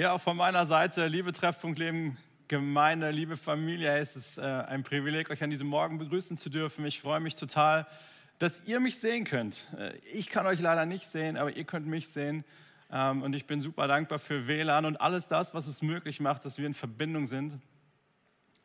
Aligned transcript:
Ja, 0.00 0.12
auch 0.12 0.20
von 0.20 0.36
meiner 0.36 0.64
Seite, 0.64 1.08
liebe 1.08 1.32
Treffpunkt 1.32 1.76
Leben 1.76 2.18
Gemeinde, 2.46 3.10
liebe 3.10 3.36
Familie, 3.36 3.98
es 3.98 4.14
ist 4.14 4.38
äh, 4.38 4.42
ein 4.42 4.84
Privileg, 4.84 5.28
euch 5.28 5.42
an 5.42 5.50
diesem 5.50 5.66
Morgen 5.66 5.98
begrüßen 5.98 6.36
zu 6.36 6.50
dürfen. 6.50 6.86
Ich 6.86 7.00
freue 7.00 7.18
mich 7.18 7.34
total, 7.34 7.84
dass 8.38 8.62
ihr 8.64 8.78
mich 8.78 9.00
sehen 9.00 9.24
könnt. 9.24 9.66
Äh, 9.76 9.96
ich 10.12 10.28
kann 10.28 10.46
euch 10.46 10.60
leider 10.60 10.86
nicht 10.86 11.08
sehen, 11.08 11.36
aber 11.36 11.56
ihr 11.56 11.64
könnt 11.64 11.88
mich 11.88 12.06
sehen. 12.10 12.44
Ähm, 12.92 13.24
und 13.24 13.34
ich 13.34 13.46
bin 13.46 13.60
super 13.60 13.88
dankbar 13.88 14.20
für 14.20 14.46
WLAN 14.46 14.84
und 14.84 15.00
alles 15.00 15.26
das, 15.26 15.52
was 15.52 15.66
es 15.66 15.82
möglich 15.82 16.20
macht, 16.20 16.44
dass 16.44 16.58
wir 16.58 16.66
in 16.68 16.74
Verbindung 16.74 17.26
sind. 17.26 17.58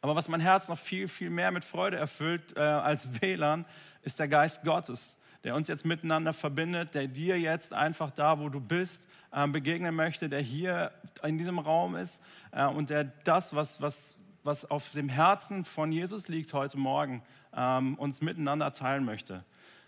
Aber 0.01 0.15
was 0.15 0.27
mein 0.27 0.39
Herz 0.39 0.67
noch 0.67 0.77
viel, 0.77 1.07
viel 1.07 1.31
mehr 1.31 1.49
mit 1.49 1.63
Freude 1.63 1.97
erfüllt 1.97 2.55
äh, 2.55 2.59
als 2.59 3.23
WLAN, 3.23 3.65
ist 4.03 4.19
der 4.19 4.27
Geist 4.27 4.63
Gottes, 4.63 5.17
der 5.43 5.55
uns 5.55 5.67
jetzt 5.67 5.83
miteinander 5.83 6.31
verbindet, 6.31 6.93
der 6.93 7.07
dir 7.07 7.39
jetzt 7.39 7.73
einfach 7.73 8.11
da, 8.11 8.37
wo 8.37 8.49
du 8.49 8.61
bist, 8.61 9.07
begegnen 9.47 9.95
möchte, 9.95 10.29
der 10.29 10.41
hier 10.41 10.91
in 11.23 11.37
diesem 11.37 11.59
Raum 11.59 11.95
ist 11.95 12.21
äh, 12.51 12.65
und 12.65 12.89
der 12.89 13.03
das, 13.03 13.55
was, 13.55 13.81
was, 13.81 14.17
was 14.43 14.69
auf 14.69 14.91
dem 14.91 15.09
Herzen 15.09 15.65
von 15.65 15.91
Jesus 15.91 16.27
liegt 16.27 16.53
heute 16.53 16.77
Morgen, 16.77 17.23
ähm, 17.55 17.95
uns 17.95 18.21
miteinander 18.21 18.71
teilen 18.71 19.05
möchte. 19.05 19.43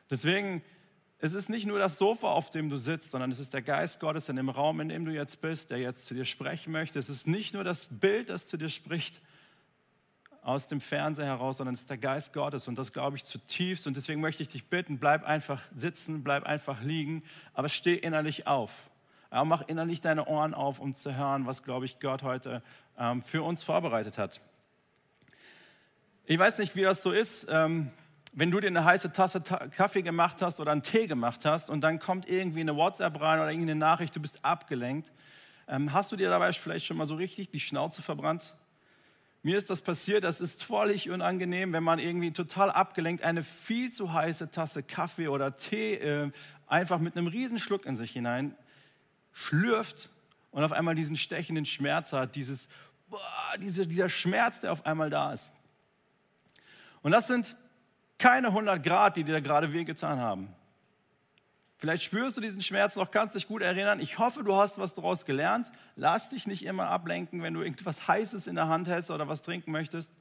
Deswegen, 0.10 0.64
es 1.20 1.34
ist 1.34 1.50
nicht 1.50 1.66
nur 1.66 1.80
das 1.80 1.98
Sofa, 1.98 2.28
auf 2.28 2.50
dem 2.50 2.70
du 2.70 2.78
sitzt, 2.78 3.12
sondern 3.12 3.32
es 3.32 3.40
ist 3.40 3.54
der 3.54 3.62
Geist 3.62 4.00
Gottes 4.00 4.30
in 4.30 4.36
dem 4.36 4.50
Raum, 4.50 4.80
in 4.82 4.90
dem 4.90 5.06
du 5.06 5.12
jetzt 5.12 5.42
bist, 5.42 5.72
der 5.72 5.80
jetzt 5.80 6.06
zu 6.06 6.14
dir 6.14 6.26
sprechen 6.26 6.72
möchte. 6.72 7.00
Es 7.00 7.10
ist 7.10 7.28
nicht 7.28 7.54
nur 7.54 7.64
das 7.64 7.86
Bild, 7.86 8.30
das 8.30 8.48
zu 8.48 8.58
dir 8.58 8.70
spricht, 8.70 9.22
aus 10.46 10.68
dem 10.68 10.80
Fernseher 10.80 11.26
heraus, 11.26 11.58
sondern 11.58 11.74
es 11.74 11.82
ist 11.82 11.90
der 11.90 11.98
Geist 11.98 12.32
Gottes 12.32 12.68
und 12.68 12.78
das 12.78 12.94
glaube 12.94 13.18
ich 13.18 13.24
zutiefst. 13.24 13.88
Und 13.88 13.96
deswegen 13.96 14.22
möchte 14.22 14.44
ich 14.44 14.50
dich 14.50 14.66
bitten, 14.66 15.00
bleib 15.00 15.24
einfach 15.24 15.60
sitzen, 15.74 16.24
bleib 16.24 16.44
einfach 16.44 16.84
liegen, 16.84 17.24
aber 17.54 17.68
steh 17.68 17.96
innerlich 17.96 18.46
auf. 18.46 18.92
Ja, 19.32 19.44
mach 19.44 19.68
innerlich 19.68 20.02
deine 20.02 20.26
Ohren 20.28 20.54
auf, 20.54 20.80
um 20.80 20.94
zu 20.94 21.16
hören, 21.16 21.46
was, 21.46 21.64
glaube 21.64 21.86
ich, 21.86 22.00
Gott 22.00 22.24
heute 22.24 22.62
ähm, 22.98 23.22
für 23.22 23.44
uns 23.44 23.64
vorbereitet 23.64 24.18
hat. 24.18 24.42
Ich 26.26 26.40
weiß 26.40 26.58
nicht, 26.60 26.76
wie 26.76 26.82
das 26.82 27.04
so 27.04 27.12
ist, 27.12 27.46
ähm, 27.50 27.92
wenn 28.34 28.52
du 28.52 28.60
dir 28.60 28.68
eine 28.68 28.84
heiße 28.84 29.14
Tasse 29.14 29.44
Ta 29.44 29.68
Kaffee 29.68 30.02
gemacht 30.02 30.42
hast 30.42 30.60
oder 30.60 30.72
einen 30.72 30.82
Tee 30.82 31.08
gemacht 31.08 31.46
hast 31.46 31.70
und 31.70 31.82
dann 31.82 32.00
kommt 32.00 32.28
irgendwie 32.30 32.62
eine 32.62 32.76
WhatsApp 32.76 33.20
rein 33.22 33.40
oder 33.40 33.50
irgendeine 33.50 33.80
Nachricht, 33.80 34.16
du 34.16 34.20
bist 34.20 34.44
abgelenkt. 34.44 35.12
Ähm, 35.68 35.94
hast 35.94 36.12
du 36.12 36.16
dir 36.16 36.30
dabei 36.30 36.52
vielleicht 36.54 36.86
schon 36.86 36.98
mal 36.98 37.06
so 37.06 37.16
richtig 37.16 37.50
die 37.50 37.60
Schnauze 37.60 38.02
verbrannt? 38.02 38.56
Mir 39.42 39.58
ist 39.58 39.70
das 39.70 39.82
passiert, 39.82 40.24
das 40.24 40.42
ist 40.42 40.64
völlig 40.64 41.10
unangenehm, 41.10 41.72
wenn 41.72 41.84
man 41.84 42.00
irgendwie 42.00 42.32
total 42.32 42.72
abgelenkt 42.72 43.24
eine 43.24 43.44
viel 43.44 43.94
zu 43.94 44.12
heiße 44.12 44.50
Tasse 44.52 44.84
Kaffee 44.84 45.28
oder 45.28 45.56
Tee 45.56 45.94
äh, 45.96 46.32
einfach 46.68 47.00
mit 47.00 47.16
einem 47.16 47.28
Riesenschluck 47.28 47.86
in 47.86 47.96
sich 47.96 48.12
hinein 48.12 48.56
schlürft 49.36 50.10
und 50.52 50.64
auf 50.64 50.72
einmal 50.72 50.96
diesen 50.96 51.18
stechenden 51.18 51.66
Schmerz 51.66 52.14
hat, 52.14 52.36
dieses, 52.36 52.70
boah, 53.10 53.20
diese, 53.60 53.86
dieser 53.86 54.10
Schmerz, 54.10 54.62
der 54.62 54.72
auf 54.72 54.86
einmal 54.86 55.10
da 55.10 55.34
ist. 55.34 55.52
Und 57.04 57.12
das 57.12 57.28
sind 57.28 57.56
keine 58.18 58.48
100 58.48 58.82
Grad, 58.82 59.18
die 59.18 59.26
dir 59.26 59.34
da 59.34 59.40
gerade 59.42 59.74
wehgetan 59.74 60.20
haben. 60.20 60.56
Vielleicht 61.78 62.04
spürst 62.04 62.38
du 62.38 62.42
diesen 62.42 62.62
Schmerz 62.62 62.96
noch, 62.96 63.12
kannst 63.12 63.36
dich 63.36 63.50
gut 63.50 63.62
erinnern. 63.62 64.00
Ich 64.00 64.18
hoffe, 64.18 64.44
du 64.44 64.56
hast 64.56 64.80
was 64.80 64.94
daraus 64.94 65.26
gelernt. 65.26 65.70
Lass 65.98 66.30
dich 66.30 66.48
nicht 66.48 66.64
immer 66.64 66.88
ablenken, 66.88 67.44
wenn 67.44 67.54
du 67.54 67.62
irgendwas 67.62 68.08
Heißes 68.08 68.48
in 68.48 68.56
der 68.56 68.70
Hand 68.70 68.88
hältst 68.88 69.12
oder 69.12 69.28
was 69.28 69.42
trinken 69.42 69.72
möchtest. 69.72 70.14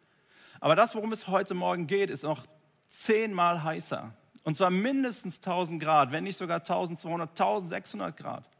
Aber 0.58 0.74
das, 0.74 0.96
worum 0.96 1.12
es 1.12 1.28
heute 1.28 1.54
Morgen 1.54 1.86
geht, 1.86 2.10
ist 2.10 2.24
noch 2.24 2.44
zehnmal 2.90 3.62
heißer. 3.62 4.12
Und 4.42 4.56
zwar 4.56 4.70
mindestens 4.70 5.36
1000 5.36 5.80
Grad, 5.80 6.10
wenn 6.10 6.24
nicht 6.24 6.36
sogar 6.36 6.58
1200, 6.58 7.30
1600 7.30 8.16
Grad. 8.16 8.50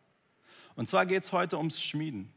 Und 0.76 0.88
zwar 0.88 1.06
geht 1.06 1.24
es 1.24 1.32
heute 1.32 1.56
ums 1.58 1.82
Schmieden. 1.82 2.32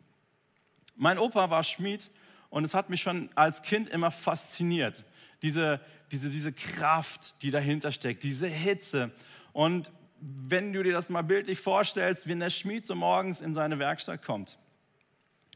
Mein 0.96 1.20
Opa 1.20 1.50
war 1.50 1.64
Schmied 1.64 2.10
und 2.50 2.64
es 2.64 2.74
hat 2.74 2.90
mich 2.90 3.02
schon 3.02 3.30
als 3.36 3.62
Kind 3.62 3.90
immer 3.90 4.12
fasziniert. 4.12 5.06
Diese, 5.42 5.80
diese, 6.12 6.30
diese 6.30 6.52
Kraft, 6.52 7.36
die 7.42 7.52
dahinter 7.52 7.92
steckt, 7.92 8.24
diese 8.24 8.48
Hitze. 8.48 9.12
Und 9.54 9.92
wenn 10.20 10.74
du 10.74 10.82
dir 10.84 10.94
das 10.94 11.10
mal 11.10 11.22
bildlich 11.22 11.60
vorstellst, 11.60 12.28
wenn 12.28 12.40
der 12.40 12.50
Schmied 12.50 12.86
so 12.86 12.96
morgens 12.96 13.42
in 13.42 13.54
seine 13.54 13.80
Werkstatt 13.80 14.24
kommt, 14.24 14.58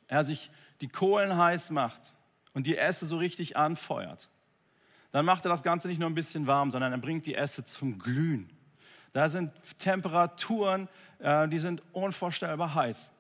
er 0.07 0.23
sich 0.23 0.51
die 0.81 0.87
Kohlen 0.87 1.35
heiß 1.37 1.71
macht 1.71 2.13
und 2.53 2.67
die 2.67 2.77
Esse 2.77 3.05
so 3.05 3.17
richtig 3.17 3.57
anfeuert, 3.57 4.29
dann 5.11 5.25
macht 5.25 5.45
er 5.45 5.49
das 5.49 5.63
Ganze 5.63 5.87
nicht 5.87 5.99
nur 5.99 6.09
ein 6.09 6.15
bisschen 6.15 6.47
warm, 6.47 6.71
sondern 6.71 6.91
er 6.91 6.97
bringt 6.97 7.25
die 7.25 7.35
Esse 7.35 7.63
zum 7.63 7.97
Glühen. 7.97 8.49
Da 9.13 9.27
sind 9.27 9.51
Temperaturen, 9.77 10.87
äh, 11.21 11.47
die 11.47 11.59
sind 11.59 11.81
unvorstellbar 11.93 12.75
heiß. 12.75 13.11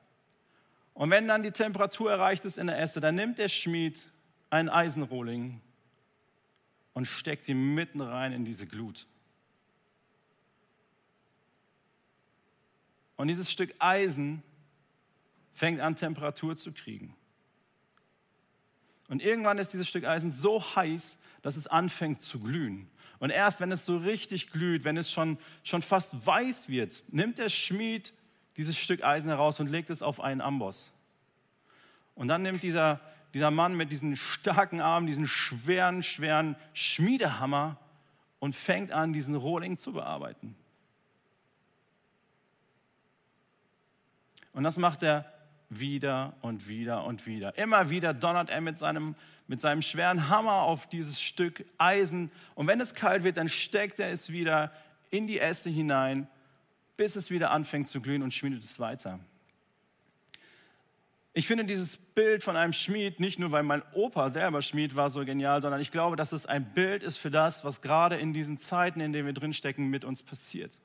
Und 0.93 1.09
wenn 1.09 1.27
dann 1.27 1.43
die 1.43 1.51
Temperatur 1.51 2.11
erreicht 2.11 2.45
ist 2.45 2.57
in 2.57 2.67
der 2.67 2.79
Esse, 2.79 2.99
dann 2.99 3.15
nimmt 3.15 3.37
der 3.37 3.49
Schmied 3.49 4.09
einen 4.49 4.69
Eisenrohling 4.69 5.61
und 6.93 7.05
steckt 7.05 7.47
ihn 7.47 7.73
mitten 7.73 8.01
rein 8.01 8.33
in 8.33 8.43
diese 8.43 8.67
Glut. 8.67 9.07
Und 13.15 13.27
dieses 13.27 13.51
Stück 13.51 13.73
Eisen 13.79 14.43
fängt 15.53 15.79
an, 15.79 15.95
Temperatur 15.95 16.55
zu 16.55 16.71
kriegen. 16.73 17.15
Und 19.07 19.21
irgendwann 19.21 19.57
ist 19.57 19.73
dieses 19.73 19.87
Stück 19.87 20.05
Eisen 20.05 20.31
so 20.31 20.59
heiß, 20.75 21.17
dass 21.41 21.55
es 21.55 21.67
anfängt 21.67 22.21
zu 22.21 22.39
glühen. 22.39 22.89
Und 23.21 23.29
erst 23.29 23.61
wenn 23.61 23.71
es 23.71 23.85
so 23.85 23.97
richtig 23.97 24.49
glüht, 24.49 24.83
wenn 24.83 24.97
es 24.97 25.11
schon, 25.11 25.37
schon 25.63 25.83
fast 25.83 26.25
weiß 26.25 26.69
wird, 26.69 27.03
nimmt 27.09 27.37
der 27.37 27.49
Schmied 27.49 28.13
dieses 28.57 28.75
Stück 28.75 29.03
Eisen 29.03 29.29
heraus 29.29 29.59
und 29.59 29.69
legt 29.69 29.91
es 29.91 30.01
auf 30.01 30.19
einen 30.19 30.41
Amboss. 30.41 30.91
Und 32.15 32.29
dann 32.29 32.41
nimmt 32.41 32.63
dieser, 32.63 32.99
dieser 33.35 33.51
Mann 33.51 33.75
mit 33.75 33.91
diesen 33.91 34.15
starken 34.15 34.81
Armen, 34.81 35.05
diesen 35.05 35.27
schweren, 35.27 36.01
schweren 36.01 36.55
Schmiedehammer 36.73 37.77
und 38.39 38.55
fängt 38.55 38.91
an, 38.91 39.13
diesen 39.13 39.35
Rohling 39.35 39.77
zu 39.77 39.93
bearbeiten. 39.93 40.55
Und 44.51 44.63
das 44.63 44.77
macht 44.77 45.03
er 45.03 45.31
wieder 45.69 46.33
und 46.41 46.67
wieder 46.67 47.05
und 47.05 47.27
wieder. 47.27 47.55
Immer 47.55 47.91
wieder 47.91 48.15
donnert 48.15 48.49
er 48.49 48.61
mit 48.61 48.79
seinem, 48.79 49.15
mit 49.51 49.59
seinem 49.59 49.81
schweren 49.81 50.29
Hammer 50.29 50.61
auf 50.61 50.87
dieses 50.87 51.21
Stück 51.21 51.65
Eisen. 51.77 52.31
Und 52.55 52.67
wenn 52.67 52.79
es 52.79 52.93
kalt 52.93 53.25
wird, 53.25 53.35
dann 53.35 53.49
steckt 53.49 53.99
er 53.99 54.09
es 54.09 54.31
wieder 54.31 54.71
in 55.09 55.27
die 55.27 55.39
Äste 55.39 55.69
hinein, 55.69 56.29
bis 56.95 57.17
es 57.17 57.31
wieder 57.31 57.51
anfängt 57.51 57.89
zu 57.89 57.99
glühen 57.99 58.23
und 58.23 58.33
schmiedet 58.33 58.63
es 58.63 58.79
weiter. 58.79 59.19
Ich 61.33 61.47
finde 61.47 61.65
dieses 61.65 61.97
Bild 61.97 62.43
von 62.43 62.55
einem 62.55 62.71
Schmied 62.71 63.19
nicht 63.19 63.39
nur, 63.39 63.51
weil 63.51 63.63
mein 63.63 63.83
Opa 63.91 64.29
selber 64.29 64.61
Schmied 64.61 64.95
war, 64.95 65.09
so 65.09 65.25
genial, 65.25 65.61
sondern 65.61 65.81
ich 65.81 65.91
glaube, 65.91 66.15
dass 66.15 66.31
es 66.31 66.45
ein 66.45 66.73
Bild 66.73 67.03
ist 67.03 67.17
für 67.17 67.29
das, 67.29 67.65
was 67.65 67.81
gerade 67.81 68.15
in 68.15 68.31
diesen 68.31 68.57
Zeiten, 68.57 69.01
in 69.01 69.11
denen 69.11 69.25
wir 69.25 69.33
drinstecken, 69.33 69.89
mit 69.89 70.05
uns 70.05 70.23
passiert. 70.23 70.79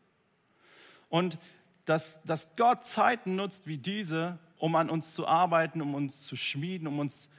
Und 1.09 1.39
dass, 1.85 2.21
dass 2.25 2.57
Gott 2.57 2.85
Zeiten 2.85 3.37
nutzt 3.37 3.69
wie 3.69 3.79
diese, 3.79 4.41
um 4.59 4.75
an 4.75 4.91
uns 4.91 5.15
zu 5.15 5.29
arbeiten, 5.29 5.81
um 5.81 5.95
uns 5.95 6.23
zu 6.23 6.35
schmieden, 6.35 6.89
um 6.89 6.99
uns 6.99 7.31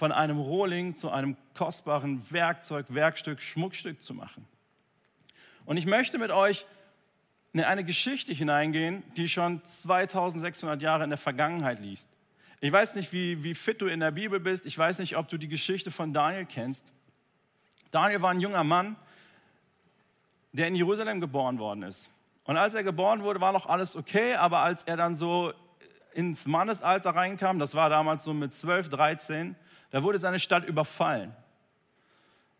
von 0.00 0.12
einem 0.12 0.38
Rohling 0.38 0.94
zu 0.94 1.10
einem 1.10 1.36
kostbaren 1.54 2.22
Werkzeug, 2.30 2.86
Werkstück, 2.88 3.38
Schmuckstück 3.42 4.02
zu 4.02 4.14
machen. 4.14 4.46
Und 5.66 5.76
ich 5.76 5.84
möchte 5.84 6.16
mit 6.16 6.30
euch 6.32 6.64
in 7.52 7.62
eine 7.62 7.84
Geschichte 7.84 8.32
hineingehen, 8.32 9.02
die 9.18 9.28
schon 9.28 9.62
2600 9.62 10.80
Jahre 10.80 11.04
in 11.04 11.10
der 11.10 11.18
Vergangenheit 11.18 11.80
liegt. 11.80 12.08
Ich 12.62 12.72
weiß 12.72 12.94
nicht, 12.94 13.12
wie, 13.12 13.44
wie 13.44 13.52
fit 13.52 13.82
du 13.82 13.88
in 13.88 14.00
der 14.00 14.10
Bibel 14.10 14.40
bist. 14.40 14.64
Ich 14.64 14.78
weiß 14.78 15.00
nicht, 15.00 15.18
ob 15.18 15.28
du 15.28 15.36
die 15.36 15.48
Geschichte 15.48 15.90
von 15.90 16.14
Daniel 16.14 16.46
kennst. 16.46 16.94
Daniel 17.90 18.22
war 18.22 18.30
ein 18.30 18.40
junger 18.40 18.64
Mann, 18.64 18.96
der 20.52 20.68
in 20.68 20.76
Jerusalem 20.76 21.20
geboren 21.20 21.58
worden 21.58 21.82
ist. 21.82 22.08
Und 22.44 22.56
als 22.56 22.72
er 22.72 22.84
geboren 22.84 23.22
wurde, 23.22 23.42
war 23.42 23.52
noch 23.52 23.66
alles 23.66 23.96
okay, 23.96 24.34
aber 24.34 24.60
als 24.60 24.84
er 24.84 24.96
dann 24.96 25.14
so 25.14 25.52
ins 26.14 26.46
Mannesalter 26.46 27.10
reinkam, 27.10 27.58
das 27.58 27.74
war 27.74 27.90
damals 27.90 28.24
so 28.24 28.32
mit 28.32 28.54
12, 28.54 28.88
13, 28.88 29.56
da 29.90 30.02
wurde 30.02 30.18
seine 30.18 30.38
Stadt 30.38 30.64
überfallen. 30.66 31.34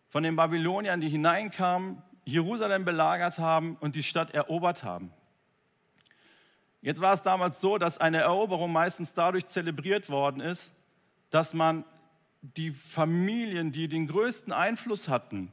Von 0.08 0.22
den 0.22 0.36
Babyloniern, 0.36 1.00
die 1.00 1.08
hineinkamen, 1.08 2.02
Jerusalem 2.24 2.84
belagert 2.84 3.38
haben 3.38 3.76
und 3.80 3.94
die 3.94 4.02
Stadt 4.02 4.30
erobert 4.30 4.84
haben. 4.84 5.12
Jetzt 6.82 7.00
war 7.00 7.12
es 7.12 7.22
damals 7.22 7.60
so, 7.60 7.78
dass 7.78 7.98
eine 7.98 8.18
Eroberung 8.18 8.72
meistens 8.72 9.12
dadurch 9.12 9.46
zelebriert 9.46 10.08
worden 10.08 10.40
ist, 10.40 10.72
dass 11.30 11.54
man 11.54 11.84
die 12.42 12.70
Familien, 12.70 13.70
die 13.70 13.86
den 13.86 14.06
größten 14.06 14.52
Einfluss 14.52 15.08
hatten, 15.08 15.52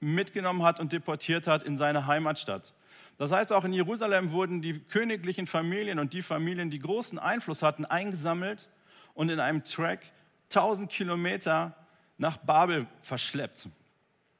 mitgenommen 0.00 0.62
hat 0.62 0.80
und 0.80 0.92
deportiert 0.92 1.46
hat 1.46 1.62
in 1.62 1.76
seine 1.76 2.06
Heimatstadt. 2.06 2.72
Das 3.18 3.32
heißt, 3.32 3.52
auch 3.52 3.64
in 3.64 3.72
Jerusalem 3.72 4.30
wurden 4.32 4.62
die 4.62 4.78
königlichen 4.78 5.46
Familien 5.46 5.98
und 5.98 6.12
die 6.12 6.22
Familien, 6.22 6.70
die 6.70 6.78
großen 6.78 7.18
Einfluss 7.18 7.62
hatten, 7.62 7.84
eingesammelt 7.84 8.70
und 9.14 9.28
in 9.28 9.40
einem 9.40 9.64
Track 9.64 10.00
1000 10.50 10.90
Kilometer 10.90 11.74
nach 12.16 12.38
Babel 12.38 12.86
verschleppt. 13.00 13.68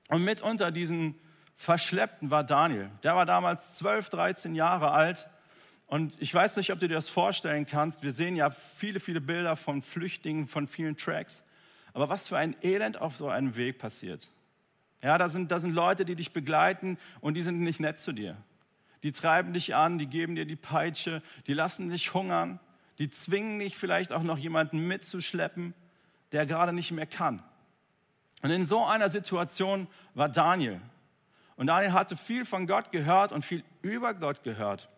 Und 0.08 0.24
mit 0.24 0.40
unter 0.40 0.70
diesen 0.70 1.14
Verschleppten 1.54 2.30
war 2.30 2.44
Daniel. 2.44 2.88
Der 3.02 3.16
war 3.16 3.26
damals 3.26 3.76
12, 3.78 4.08
13 4.10 4.54
Jahre 4.54 4.92
alt 4.92 5.28
Und 5.86 6.14
ich 6.20 6.32
weiß 6.32 6.56
nicht, 6.56 6.70
ob 6.70 6.78
du 6.80 6.86
dir 6.86 6.94
das 6.94 7.08
vorstellen 7.08 7.66
kannst. 7.66 8.02
Wir 8.02 8.12
sehen 8.12 8.36
ja 8.36 8.50
viele, 8.50 9.00
viele 9.00 9.20
Bilder 9.20 9.56
von 9.56 9.80
Flüchtlingen, 9.80 10.46
von 10.46 10.66
vielen 10.66 10.96
Tracks. 10.96 11.42
Aber 11.94 12.08
was 12.08 12.28
für 12.28 12.36
ein 12.36 12.54
Elend 12.62 13.00
auf 13.00 13.16
so 13.16 13.28
einem 13.28 13.56
Weg 13.56 13.78
passiert. 13.78 14.30
Ja, 15.02 15.16
da 15.16 15.28
sind, 15.28 15.50
da 15.50 15.58
sind 15.58 15.72
Leute, 15.72 16.04
die 16.04 16.14
dich 16.14 16.32
begleiten 16.32 16.98
und 17.20 17.34
die 17.34 17.42
sind 17.42 17.60
nicht 17.60 17.80
nett 17.80 17.98
zu 17.98 18.12
dir. 18.12 18.36
Die 19.02 19.12
treiben 19.12 19.52
dich 19.52 19.74
an, 19.74 19.98
die 19.98 20.06
geben 20.06 20.34
dir 20.34 20.44
die 20.44 20.56
Peitsche, 20.56 21.22
die 21.46 21.54
lassen 21.54 21.88
dich 21.88 22.14
hungern, 22.14 22.60
die 22.98 23.08
zwingen 23.08 23.58
dich 23.58 23.76
vielleicht 23.76 24.12
auch 24.12 24.22
noch 24.22 24.38
jemanden 24.38 24.86
mitzuschleppen, 24.86 25.72
der 26.32 26.46
gerade 26.46 26.72
nicht 26.72 26.90
mehr 26.90 27.06
kann. 27.06 27.42
Und 28.42 28.50
in 28.50 28.66
so 28.66 28.84
einer 28.84 29.08
Situation 29.08 29.88
war 30.14 30.28
Daniel. 30.28 30.80
Und 31.56 31.66
Daniel 31.66 31.92
hatte 31.92 32.16
viel 32.16 32.44
von 32.44 32.66
Gott 32.66 32.92
gehört 32.92 33.32
und 33.32 33.44
viel 33.44 33.64
über 33.82 34.14
Gott 34.14 34.42
gehört. 34.44 34.88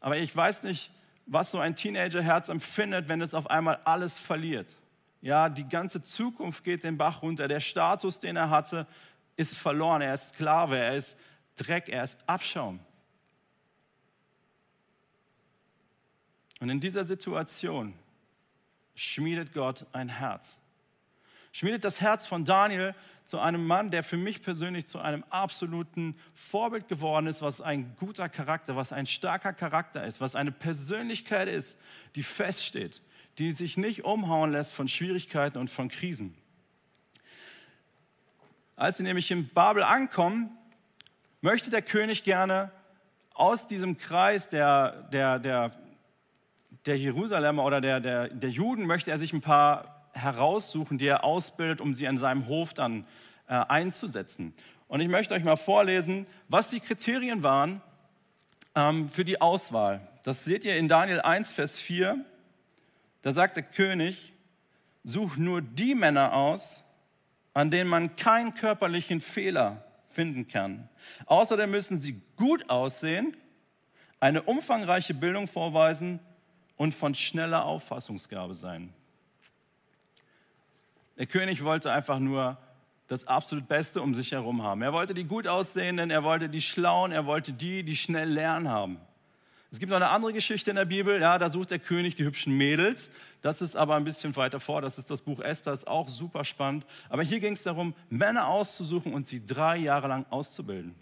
Aber 0.00 0.16
ich 0.16 0.34
weiß 0.34 0.62
nicht, 0.62 0.92
was 1.26 1.50
so 1.50 1.58
ein 1.58 1.74
Teenagerherz 1.74 2.48
empfindet, 2.48 3.08
wenn 3.08 3.20
es 3.20 3.34
auf 3.34 3.50
einmal 3.50 3.80
alles 3.84 4.18
verliert. 4.18 4.76
Ja, 5.20 5.48
die 5.48 5.68
ganze 5.68 6.02
Zukunft 6.02 6.62
geht 6.62 6.84
den 6.84 6.96
Bach 6.96 7.22
runter. 7.22 7.48
Der 7.48 7.60
Status, 7.60 8.20
den 8.20 8.36
er 8.36 8.50
hatte, 8.50 8.86
ist 9.36 9.56
verloren. 9.56 10.00
Er 10.00 10.14
ist 10.14 10.30
Sklave, 10.30 10.78
er 10.78 10.94
ist 10.94 11.18
Dreck, 11.56 11.88
er 11.88 12.04
ist 12.04 12.18
Abschaum. 12.28 12.78
Und 16.60 16.70
in 16.70 16.80
dieser 16.80 17.04
Situation 17.04 17.94
schmiedet 18.98 19.52
Gott 19.52 19.86
ein 19.92 20.08
Herz. 20.08 20.58
Schmiedet 21.52 21.84
das 21.84 22.00
Herz 22.00 22.26
von 22.26 22.44
Daniel 22.44 22.94
zu 23.24 23.38
einem 23.38 23.64
Mann, 23.64 23.90
der 23.90 24.02
für 24.02 24.16
mich 24.16 24.42
persönlich 24.42 24.86
zu 24.86 24.98
einem 24.98 25.24
absoluten 25.30 26.18
Vorbild 26.34 26.88
geworden 26.88 27.26
ist, 27.26 27.40
was 27.40 27.60
ein 27.60 27.94
guter 27.96 28.28
Charakter, 28.28 28.76
was 28.76 28.92
ein 28.92 29.06
starker 29.06 29.52
Charakter 29.52 30.04
ist, 30.04 30.20
was 30.20 30.34
eine 30.34 30.52
Persönlichkeit 30.52 31.48
ist, 31.48 31.78
die 32.16 32.22
feststeht, 32.22 33.00
die 33.38 33.52
sich 33.52 33.76
nicht 33.76 34.04
umhauen 34.04 34.52
lässt 34.52 34.74
von 34.74 34.88
Schwierigkeiten 34.88 35.58
und 35.58 35.70
von 35.70 35.88
Krisen. 35.88 36.36
Als 38.76 38.98
sie 38.98 39.04
nämlich 39.04 39.30
in 39.30 39.48
Babel 39.48 39.84
ankommen, 39.84 40.50
möchte 41.40 41.70
der 41.70 41.82
König 41.82 42.24
gerne 42.24 42.72
aus 43.32 43.68
diesem 43.68 43.96
Kreis 43.96 44.48
der, 44.48 45.08
der, 45.12 45.38
der, 45.38 45.70
der 46.88 46.98
Jerusalemer 46.98 47.64
oder 47.64 47.80
der, 47.80 48.00
der, 48.00 48.28
der 48.28 48.50
Juden, 48.50 48.86
möchte 48.86 49.10
er 49.10 49.18
sich 49.18 49.32
ein 49.32 49.42
paar 49.42 50.08
heraussuchen, 50.12 50.98
die 50.98 51.06
er 51.06 51.22
ausbildet, 51.22 51.80
um 51.80 51.92
sie 51.92 52.08
an 52.08 52.16
seinem 52.16 52.48
Hof 52.48 52.72
dann 52.72 53.06
äh, 53.46 53.52
einzusetzen. 53.54 54.54
Und 54.88 55.00
ich 55.00 55.08
möchte 55.08 55.34
euch 55.34 55.44
mal 55.44 55.56
vorlesen, 55.56 56.26
was 56.48 56.68
die 56.68 56.80
Kriterien 56.80 57.42
waren 57.42 57.82
ähm, 58.74 59.08
für 59.08 59.24
die 59.24 59.40
Auswahl. 59.40 60.08
Das 60.24 60.44
seht 60.44 60.64
ihr 60.64 60.76
in 60.78 60.88
Daniel 60.88 61.20
1, 61.20 61.52
Vers 61.52 61.78
4. 61.78 62.24
Da 63.20 63.32
sagt 63.32 63.56
der 63.56 63.64
König, 63.64 64.32
such 65.04 65.36
nur 65.36 65.60
die 65.60 65.94
Männer 65.94 66.32
aus, 66.32 66.82
an 67.52 67.70
denen 67.70 67.90
man 67.90 68.16
keinen 68.16 68.54
körperlichen 68.54 69.20
Fehler 69.20 69.84
finden 70.06 70.48
kann. 70.48 70.88
Außerdem 71.26 71.70
müssen 71.70 72.00
sie 72.00 72.22
gut 72.36 72.70
aussehen, 72.70 73.36
eine 74.20 74.42
umfangreiche 74.42 75.12
Bildung 75.14 75.46
vorweisen 75.46 76.20
und 76.78 76.94
von 76.94 77.14
schneller 77.14 77.66
Auffassungsgabe 77.66 78.54
sein. 78.54 78.94
Der 81.18 81.26
König 81.26 81.62
wollte 81.62 81.92
einfach 81.92 82.20
nur 82.20 82.56
das 83.08 83.26
absolut 83.26 83.68
Beste 83.68 84.00
um 84.00 84.14
sich 84.14 84.32
herum 84.32 84.62
haben. 84.62 84.80
Er 84.82 84.92
wollte 84.92 85.12
die 85.12 85.24
gut 85.24 85.46
aussehenden, 85.46 86.10
er 86.10 86.22
wollte 86.22 86.48
die 86.48 86.60
Schlauen, 86.60 87.10
er 87.10 87.26
wollte 87.26 87.52
die, 87.52 87.82
die 87.82 87.96
schnell 87.96 88.30
lernen 88.30 88.68
haben. 88.68 88.98
Es 89.70 89.80
gibt 89.80 89.90
noch 89.90 89.96
eine 89.96 90.08
andere 90.08 90.32
Geschichte 90.32 90.70
in 90.70 90.76
der 90.76 90.86
Bibel, 90.86 91.20
ja, 91.20 91.36
da 91.38 91.50
sucht 91.50 91.70
der 91.70 91.78
König 91.78 92.14
die 92.14 92.24
hübschen 92.24 92.56
Mädels. 92.56 93.10
Das 93.42 93.60
ist 93.60 93.76
aber 93.76 93.96
ein 93.96 94.04
bisschen 94.04 94.34
weiter 94.36 94.60
vor, 94.60 94.80
das 94.80 94.96
ist 94.96 95.10
das 95.10 95.20
Buch 95.20 95.40
Esther, 95.40 95.72
ist 95.72 95.88
auch 95.88 96.08
super 96.08 96.44
spannend. 96.44 96.86
Aber 97.08 97.22
hier 97.22 97.40
ging 97.40 97.52
es 97.52 97.64
darum, 97.64 97.94
Männer 98.08 98.46
auszusuchen 98.46 99.12
und 99.12 99.26
sie 99.26 99.44
drei 99.44 99.76
Jahre 99.76 100.08
lang 100.08 100.24
auszubilden. 100.30 100.94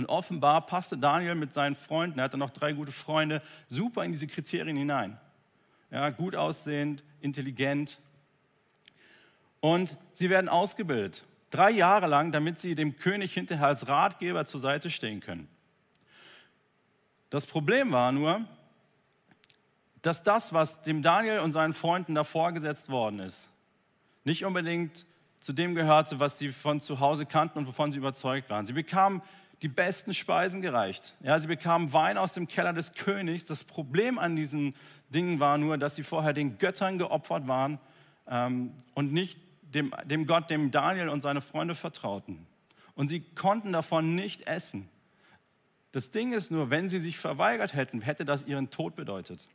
Und 0.00 0.06
offenbar 0.06 0.64
passte 0.64 0.96
Daniel 0.96 1.34
mit 1.34 1.52
seinen 1.52 1.74
Freunden, 1.74 2.20
er 2.20 2.24
hatte 2.24 2.38
noch 2.38 2.48
drei 2.48 2.72
gute 2.72 2.90
Freunde, 2.90 3.42
super 3.68 4.02
in 4.02 4.12
diese 4.12 4.26
Kriterien 4.26 4.74
hinein. 4.74 5.20
Ja, 5.90 6.08
gut 6.08 6.34
aussehend, 6.34 7.04
intelligent. 7.20 7.98
Und 9.60 9.98
sie 10.14 10.30
werden 10.30 10.48
ausgebildet, 10.48 11.22
drei 11.50 11.70
Jahre 11.70 12.06
lang, 12.06 12.32
damit 12.32 12.58
sie 12.58 12.74
dem 12.74 12.96
König 12.96 13.34
hinterher 13.34 13.66
als 13.66 13.88
Ratgeber 13.88 14.46
zur 14.46 14.58
Seite 14.58 14.88
stehen 14.88 15.20
können. 15.20 15.48
Das 17.28 17.44
Problem 17.44 17.92
war 17.92 18.10
nur, 18.10 18.46
dass 20.00 20.22
das, 20.22 20.54
was 20.54 20.80
dem 20.80 21.02
Daniel 21.02 21.40
und 21.40 21.52
seinen 21.52 21.74
Freunden 21.74 22.14
da 22.14 22.24
vorgesetzt 22.24 22.88
worden 22.88 23.18
ist, 23.18 23.50
nicht 24.24 24.46
unbedingt 24.46 25.04
zu 25.40 25.52
dem 25.52 25.74
gehörte, 25.74 26.20
was 26.20 26.38
sie 26.38 26.48
von 26.48 26.80
zu 26.80 27.00
Hause 27.00 27.26
kannten 27.26 27.58
und 27.58 27.66
wovon 27.66 27.92
sie 27.92 27.98
überzeugt 27.98 28.48
waren. 28.48 28.64
Sie 28.64 28.72
bekamen 28.72 29.20
die 29.62 29.68
besten 29.68 30.14
Speisen 30.14 30.62
gereicht. 30.62 31.14
Ja, 31.22 31.38
sie 31.38 31.48
bekamen 31.48 31.92
Wein 31.92 32.16
aus 32.16 32.32
dem 32.32 32.48
Keller 32.48 32.72
des 32.72 32.94
Königs. 32.94 33.44
Das 33.44 33.64
Problem 33.64 34.18
an 34.18 34.36
diesen 34.36 34.74
Dingen 35.10 35.40
war 35.40 35.58
nur, 35.58 35.76
dass 35.76 35.96
sie 35.96 36.02
vorher 36.02 36.32
den 36.32 36.58
Göttern 36.58 36.98
geopfert 36.98 37.46
waren 37.46 37.78
ähm, 38.26 38.72
und 38.94 39.12
nicht 39.12 39.38
dem, 39.74 39.94
dem 40.04 40.26
Gott, 40.26 40.50
dem 40.50 40.70
Daniel 40.70 41.08
und 41.08 41.20
seine 41.20 41.40
Freunde 41.40 41.74
vertrauten. 41.74 42.46
Und 42.94 43.08
sie 43.08 43.20
konnten 43.20 43.72
davon 43.72 44.14
nicht 44.14 44.46
essen. 44.46 44.88
Das 45.92 46.10
Ding 46.10 46.32
ist 46.32 46.50
nur, 46.50 46.70
wenn 46.70 46.88
sie 46.88 47.00
sich 47.00 47.18
verweigert 47.18 47.74
hätten, 47.74 48.00
hätte 48.00 48.24
das 48.24 48.46
ihren 48.46 48.70
Tod 48.70 48.96
bedeutet. 48.96 49.48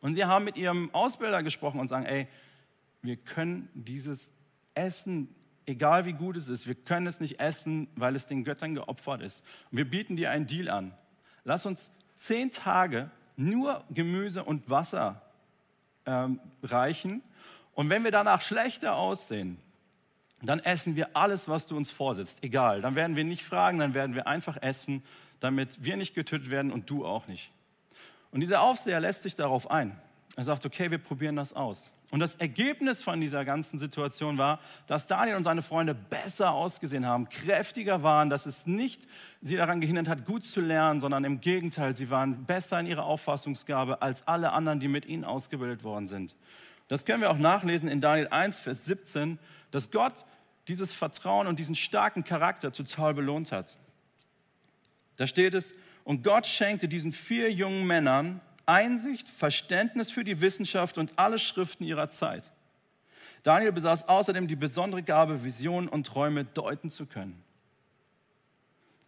Und 0.00 0.14
sie 0.14 0.24
haben 0.24 0.44
mit 0.44 0.56
ihrem 0.56 0.94
Ausbilder 0.94 1.42
gesprochen 1.42 1.80
und 1.80 1.88
sagen, 1.88 2.06
ey, 2.06 2.26
wir 3.02 3.16
können 3.16 3.68
dieses 3.74 4.32
Essen, 4.74 5.34
egal 5.66 6.04
wie 6.06 6.12
gut 6.12 6.36
es 6.36 6.48
ist, 6.48 6.66
wir 6.66 6.74
können 6.74 7.06
es 7.06 7.20
nicht 7.20 7.40
essen, 7.40 7.88
weil 7.96 8.14
es 8.14 8.26
den 8.26 8.44
Göttern 8.44 8.74
geopfert 8.74 9.20
ist. 9.20 9.44
Und 9.70 9.78
wir 9.78 9.88
bieten 9.88 10.16
dir 10.16 10.30
einen 10.30 10.46
Deal 10.46 10.68
an. 10.68 10.94
Lass 11.44 11.66
uns 11.66 11.90
zehn 12.16 12.50
Tage 12.50 13.10
nur 13.36 13.84
Gemüse 13.90 14.44
und 14.44 14.70
Wasser 14.70 15.22
ähm, 16.06 16.40
reichen. 16.62 17.22
Und 17.74 17.90
wenn 17.90 18.04
wir 18.04 18.10
danach 18.10 18.40
schlechter 18.40 18.96
aussehen, 18.96 19.58
dann 20.42 20.60
essen 20.60 20.96
wir 20.96 21.16
alles, 21.16 21.48
was 21.48 21.66
du 21.66 21.76
uns 21.76 21.90
vorsetzt. 21.90 22.42
Egal. 22.42 22.80
Dann 22.80 22.94
werden 22.94 23.16
wir 23.16 23.24
nicht 23.24 23.44
fragen, 23.44 23.78
dann 23.78 23.94
werden 23.94 24.14
wir 24.14 24.26
einfach 24.26 24.56
essen 24.60 25.02
damit 25.40 25.84
wir 25.84 25.96
nicht 25.96 26.14
getötet 26.14 26.50
werden 26.50 26.72
und 26.72 26.88
du 26.90 27.04
auch 27.04 27.26
nicht. 27.26 27.52
Und 28.30 28.40
dieser 28.40 28.62
Aufseher 28.62 29.00
lässt 29.00 29.22
sich 29.22 29.34
darauf 29.34 29.70
ein. 29.70 29.98
Er 30.36 30.44
sagt, 30.44 30.66
okay, 30.66 30.90
wir 30.90 30.98
probieren 30.98 31.36
das 31.36 31.52
aus. 31.52 31.92
Und 32.10 32.20
das 32.20 32.36
Ergebnis 32.36 33.02
von 33.02 33.20
dieser 33.20 33.44
ganzen 33.44 33.78
Situation 33.78 34.38
war, 34.38 34.60
dass 34.86 35.08
Daniel 35.08 35.36
und 35.36 35.44
seine 35.44 35.62
Freunde 35.62 35.92
besser 35.92 36.52
ausgesehen 36.52 37.04
haben, 37.04 37.28
kräftiger 37.28 38.04
waren, 38.04 38.30
dass 38.30 38.46
es 38.46 38.66
nicht 38.66 39.08
sie 39.42 39.56
daran 39.56 39.80
gehindert 39.80 40.08
hat, 40.08 40.24
gut 40.24 40.44
zu 40.44 40.60
lernen, 40.60 41.00
sondern 41.00 41.24
im 41.24 41.40
Gegenteil, 41.40 41.96
sie 41.96 42.08
waren 42.08 42.44
besser 42.44 42.78
in 42.78 42.86
ihrer 42.86 43.04
Auffassungsgabe 43.04 44.02
als 44.02 44.26
alle 44.28 44.52
anderen, 44.52 44.78
die 44.78 44.88
mit 44.88 45.06
ihnen 45.06 45.24
ausgebildet 45.24 45.82
worden 45.82 46.06
sind. 46.06 46.36
Das 46.88 47.04
können 47.04 47.20
wir 47.20 47.30
auch 47.30 47.38
nachlesen 47.38 47.88
in 47.88 48.00
Daniel 48.00 48.28
1, 48.28 48.60
Vers 48.60 48.84
17, 48.84 49.40
dass 49.72 49.90
Gott 49.90 50.24
dieses 50.68 50.94
Vertrauen 50.94 51.48
und 51.48 51.58
diesen 51.58 51.74
starken 51.74 52.22
Charakter 52.22 52.72
total 52.72 53.14
belohnt 53.14 53.50
hat. 53.50 53.76
Da 55.16 55.26
steht 55.26 55.54
es, 55.54 55.74
und 56.04 56.22
Gott 56.22 56.46
schenkte 56.46 56.86
diesen 56.86 57.10
vier 57.10 57.52
jungen 57.52 57.84
Männern 57.84 58.40
Einsicht, 58.66 59.28
Verständnis 59.28 60.10
für 60.10 60.24
die 60.24 60.40
Wissenschaft 60.40 60.98
und 60.98 61.18
alle 61.18 61.38
Schriften 61.38 61.84
ihrer 61.84 62.08
Zeit. 62.08 62.52
Daniel 63.42 63.72
besaß 63.72 64.08
außerdem 64.08 64.48
die 64.48 64.56
besondere 64.56 65.04
Gabe, 65.04 65.44
Visionen 65.44 65.88
und 65.88 66.06
Träume 66.06 66.44
deuten 66.44 66.90
zu 66.90 67.06
können. 67.06 67.42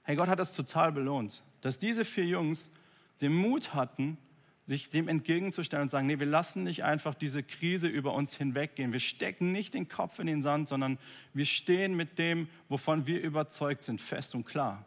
Hey, 0.04 0.16
Gott 0.16 0.28
hat 0.28 0.38
das 0.38 0.54
total 0.54 0.92
belohnt, 0.92 1.42
dass 1.60 1.78
diese 1.78 2.04
vier 2.04 2.24
Jungs 2.24 2.70
den 3.20 3.34
Mut 3.34 3.74
hatten, 3.74 4.16
sich 4.64 4.90
dem 4.90 5.08
entgegenzustellen 5.08 5.82
und 5.82 5.88
sagen, 5.88 6.06
nee, 6.06 6.20
wir 6.20 6.26
lassen 6.26 6.62
nicht 6.62 6.84
einfach 6.84 7.14
diese 7.14 7.42
Krise 7.42 7.88
über 7.88 8.14
uns 8.14 8.36
hinweggehen. 8.36 8.92
Wir 8.92 9.00
stecken 9.00 9.50
nicht 9.50 9.74
den 9.74 9.88
Kopf 9.88 10.18
in 10.18 10.26
den 10.26 10.42
Sand, 10.42 10.68
sondern 10.68 10.98
wir 11.32 11.46
stehen 11.46 11.96
mit 11.96 12.18
dem, 12.18 12.48
wovon 12.68 13.06
wir 13.06 13.20
überzeugt 13.20 13.82
sind, 13.82 14.00
fest 14.00 14.34
und 14.34 14.44
klar. 14.44 14.84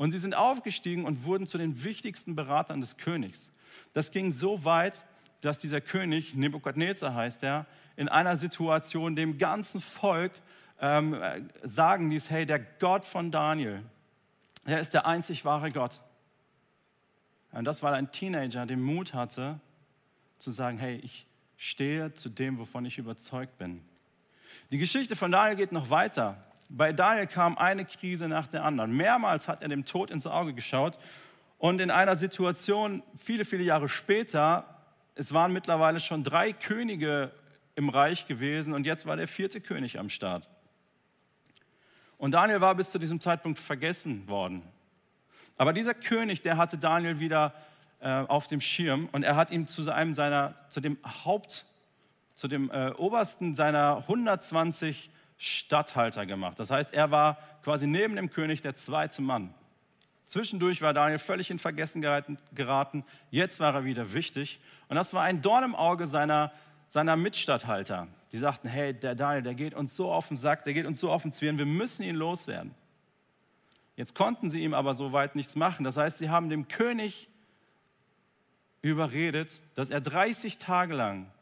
Und 0.00 0.12
sie 0.12 0.18
sind 0.18 0.34
aufgestiegen 0.34 1.04
und 1.04 1.24
wurden 1.24 1.46
zu 1.46 1.58
den 1.58 1.84
wichtigsten 1.84 2.34
Beratern 2.34 2.80
des 2.80 2.96
Königs. 2.96 3.50
Das 3.92 4.10
ging 4.10 4.32
so 4.32 4.64
weit, 4.64 5.02
dass 5.42 5.58
dieser 5.58 5.82
König, 5.82 6.34
Nebukadnezar 6.34 7.14
heißt 7.14 7.42
er, 7.42 7.66
in 7.96 8.08
einer 8.08 8.38
Situation 8.38 9.14
dem 9.14 9.36
ganzen 9.36 9.78
Volk 9.82 10.32
ähm, 10.80 11.20
sagen 11.62 12.10
ließ, 12.10 12.30
hey, 12.30 12.46
der 12.46 12.60
Gott 12.60 13.04
von 13.04 13.30
Daniel, 13.30 13.82
der 14.66 14.80
ist 14.80 14.94
der 14.94 15.04
einzig 15.04 15.44
wahre 15.44 15.68
Gott. 15.68 16.00
Und 17.52 17.66
das, 17.66 17.82
weil 17.82 17.92
ein 17.92 18.10
Teenager 18.10 18.64
den 18.64 18.80
Mut 18.80 19.12
hatte, 19.12 19.60
zu 20.38 20.50
sagen, 20.50 20.78
hey, 20.78 20.96
ich 20.96 21.26
stehe 21.58 22.14
zu 22.14 22.30
dem, 22.30 22.58
wovon 22.58 22.86
ich 22.86 22.96
überzeugt 22.96 23.58
bin. 23.58 23.84
Die 24.70 24.78
Geschichte 24.78 25.14
von 25.14 25.30
Daniel 25.30 25.56
geht 25.56 25.72
noch 25.72 25.90
weiter. 25.90 26.42
Bei 26.72 26.92
Daniel 26.92 27.26
kam 27.26 27.58
eine 27.58 27.84
Krise 27.84 28.28
nach 28.28 28.46
der 28.46 28.64
anderen. 28.64 28.96
Mehrmals 28.96 29.48
hat 29.48 29.60
er 29.60 29.68
dem 29.68 29.84
Tod 29.84 30.12
ins 30.12 30.28
Auge 30.28 30.54
geschaut 30.54 30.98
Und 31.58 31.80
in 31.80 31.90
einer 31.90 32.16
Situation, 32.16 33.02
viele, 33.16 33.44
viele 33.44 33.64
Jahre 33.64 33.88
später, 33.88 34.64
es 35.16 35.34
waren 35.34 35.52
mittlerweile 35.52 35.98
schon 35.98 36.22
drei 36.22 36.52
Könige 36.52 37.32
im 37.74 37.88
Reich 37.88 38.28
gewesen 38.28 38.72
und 38.72 38.86
jetzt 38.86 39.04
war 39.04 39.16
der 39.16 39.26
vierte 39.26 39.60
König 39.60 39.98
am 39.98 40.08
Start. 40.08 40.48
Und 42.18 42.32
Daniel 42.32 42.60
war 42.60 42.74
bis 42.76 42.92
zu 42.92 42.98
diesem 42.98 43.20
Zeitpunkt 43.20 43.58
vergessen 43.58 44.28
worden. 44.28 44.62
Aber 45.56 45.72
dieser 45.72 45.92
König, 45.92 46.40
der 46.40 46.56
hatte 46.56 46.78
Daniel 46.78 47.18
wieder 47.18 47.52
äh, 47.98 48.08
auf 48.08 48.46
dem 48.46 48.60
Schirm 48.60 49.08
und 49.10 49.24
er 49.24 49.34
hat 49.34 49.50
ihm 49.50 49.66
zu 49.66 49.92
einem 49.92 50.14
seiner, 50.14 50.54
zu 50.68 50.80
dem 50.80 50.98
Haupt, 51.24 51.66
zu 52.34 52.46
dem 52.46 52.70
äh, 52.70 52.90
obersten 52.92 53.56
seiner 53.56 53.96
120 53.96 55.10
Statthalter 55.42 56.26
gemacht. 56.26 56.60
Das 56.60 56.70
heißt, 56.70 56.92
er 56.92 57.10
war 57.10 57.38
quasi 57.64 57.86
neben 57.86 58.14
dem 58.14 58.28
König 58.28 58.60
der 58.60 58.74
zweite 58.74 59.22
Mann. 59.22 59.54
Zwischendurch 60.26 60.82
war 60.82 60.92
Daniel 60.92 61.18
völlig 61.18 61.50
in 61.50 61.58
Vergessen 61.58 62.02
geraten. 62.02 63.04
Jetzt 63.30 63.58
war 63.58 63.74
er 63.74 63.84
wieder 63.84 64.12
wichtig. 64.12 64.60
Und 64.88 64.96
das 64.96 65.14
war 65.14 65.22
ein 65.22 65.40
Dorn 65.40 65.64
im 65.64 65.74
Auge 65.74 66.06
seiner, 66.06 66.52
seiner 66.88 67.16
Mitstatthalter. 67.16 68.06
Die 68.32 68.36
sagten, 68.36 68.68
hey, 68.68 68.92
der 68.92 69.14
Daniel, 69.14 69.42
der 69.42 69.54
geht 69.54 69.72
uns 69.72 69.96
so 69.96 70.12
auf 70.12 70.28
den 70.28 70.36
Sack, 70.36 70.64
der 70.64 70.74
geht 70.74 70.84
uns 70.84 71.00
so 71.00 71.10
auf 71.10 71.22
den 71.22 71.32
Zwirn, 71.32 71.56
wir 71.56 71.64
müssen 71.64 72.02
ihn 72.02 72.16
loswerden. 72.16 72.74
Jetzt 73.96 74.14
konnten 74.14 74.50
sie 74.50 74.62
ihm 74.62 74.74
aber 74.74 74.92
soweit 74.92 75.36
nichts 75.36 75.56
machen. 75.56 75.84
Das 75.84 75.96
heißt, 75.96 76.18
sie 76.18 76.28
haben 76.28 76.50
dem 76.50 76.68
König 76.68 77.30
überredet, 78.82 79.50
dass 79.74 79.90
er 79.90 80.02
30 80.02 80.58
Tage 80.58 80.92
lang 80.94 81.32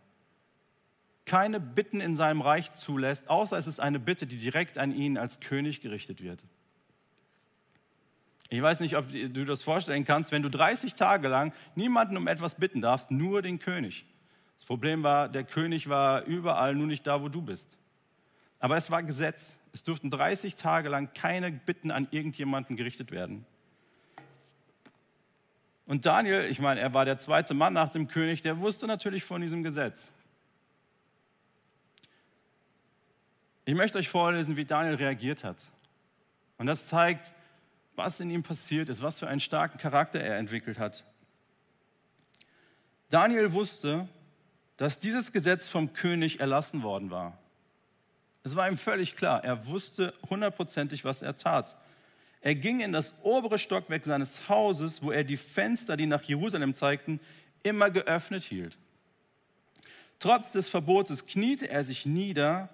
keine 1.29 1.61
Bitten 1.61 2.01
in 2.01 2.17
seinem 2.17 2.41
Reich 2.41 2.73
zulässt, 2.73 3.29
außer 3.29 3.57
es 3.59 3.67
ist 3.67 3.81
eine 3.81 4.01
Bitte, 4.01 4.27
die 4.27 4.39
direkt 4.39 4.79
an 4.79 4.95
ihn 4.95 5.19
als 5.19 5.41
König 5.41 5.83
gerichtet 5.83 6.23
wird. 6.23 6.43
Ich 8.49 8.63
weiß 8.63 8.81
nicht, 8.81 8.97
ob 8.97 9.13
du 9.13 9.45
das 9.45 9.63
vorstellen 9.63 10.07
kannst, 10.07 10.33
wenn 10.33 10.43
du 10.43 10.49
30 10.49 10.95
Tage 10.95 11.29
lang 11.29 11.53
niemanden 11.75 12.17
um 12.17 12.27
etwas 12.27 12.55
bitten 12.55 12.81
darfst, 12.81 13.11
nur 13.11 13.43
den 13.43 13.59
König. 13.59 14.07
Das 14.57 14.65
Problem 14.65 15.03
war, 15.03 15.29
der 15.29 15.45
König 15.45 15.91
war 15.91 16.25
überall, 16.25 16.75
nur 16.75 16.87
nicht 16.87 17.07
da, 17.07 17.21
wo 17.21 17.29
du 17.29 17.43
bist. 17.43 17.77
Aber 18.59 18.77
es 18.77 18.91
war 18.91 19.03
Gesetz. 19.03 19.59
Es 19.75 19.85
durften 19.85 20.11
30 20.11 20.57
Tage 20.57 20.89
lang 20.89 21.13
keine 21.13 21.53
Bitten 21.53 21.91
an 21.91 22.09
irgendjemanden 22.11 22.77
gerichtet 22.77 23.11
werden. 23.11 23.45
Und 25.85 26.07
Daniel, 26.07 26.47
ich 26.47 26.59
meine, 26.59 26.81
er 26.81 26.95
war 26.95 27.05
der 27.05 27.19
zweite 27.19 27.53
Mann 27.53 27.75
nach 27.75 27.91
dem 27.91 28.09
König, 28.09 28.43
der 28.43 28.61
wusste 28.61 28.87
natürlich 28.87 29.25
von 29.25 29.43
diesem 29.43 29.63
Gesetz. 29.63 30.11
Ich 33.69 33.75
möchte 33.75 33.99
euch 33.99 34.09
vorlesen, 34.09 34.57
wie 34.57 34.65
Daniel 34.65 34.95
reagiert 34.95 35.45
hat. 35.45 35.63
Und 36.57 36.69
das 36.69 36.87
zeigt, 36.87 37.35
was 37.97 38.19
in 38.19 38.31
ihm 38.31 38.43
passiert 38.43 38.89
ist, 38.89 39.03
was 39.03 39.19
für 39.19 39.29
einen 39.29 39.41
starken 39.41 39.77
Charakter 39.77 40.19
er 40.19 40.39
entwickelt 40.39 40.79
hat. 40.79 41.05
Daniel 43.11 43.53
wusste, 43.53 44.09
dass 44.79 44.99
dieses 44.99 45.33
Gesetz 45.33 45.69
vom 45.69 45.93
König 45.93 46.41
erlassen 46.41 46.83
worden 46.83 47.11
war. 47.11 47.37
Es 48.43 48.57
war 48.57 48.67
ihm 48.71 48.79
völlig 48.79 49.17
klar, 49.17 49.45
er 49.45 49.67
wusste 49.67 50.15
hundertprozentig, 50.31 51.05
was 51.05 51.21
er 51.21 51.37
tat. 51.37 51.77
Er 52.41 52.55
ging 52.55 52.81
in 52.81 52.93
das 52.93 53.13
obere 53.23 53.59
Stockwerk 53.59 54.07
seines 54.07 54.49
Hauses, 54.49 55.03
wo 55.03 55.13
er 55.13 55.25
die 55.25 55.37
Fenster, 55.37 55.99
die 55.99 56.07
nach 56.07 56.23
Jerusalem 56.23 56.73
zeigten, 56.73 57.21
immer 57.63 57.91
geöffnet 57.91 58.45
hielt. 58.45 58.79
Trotz 60.21 60.53
des 60.53 60.71
Verbotes 60.71 61.27
kniete 61.27 61.69
er 61.69 61.85
sich 61.85 62.07
nieder, 62.07 62.71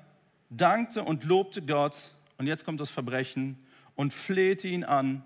dankte 0.56 1.02
und 1.04 1.24
lobte 1.24 1.62
Gott, 1.62 2.12
und 2.38 2.46
jetzt 2.46 2.64
kommt 2.64 2.80
das 2.80 2.90
Verbrechen, 2.90 3.58
und 3.94 4.12
flehte 4.12 4.68
ihn 4.68 4.84
an, 4.84 5.24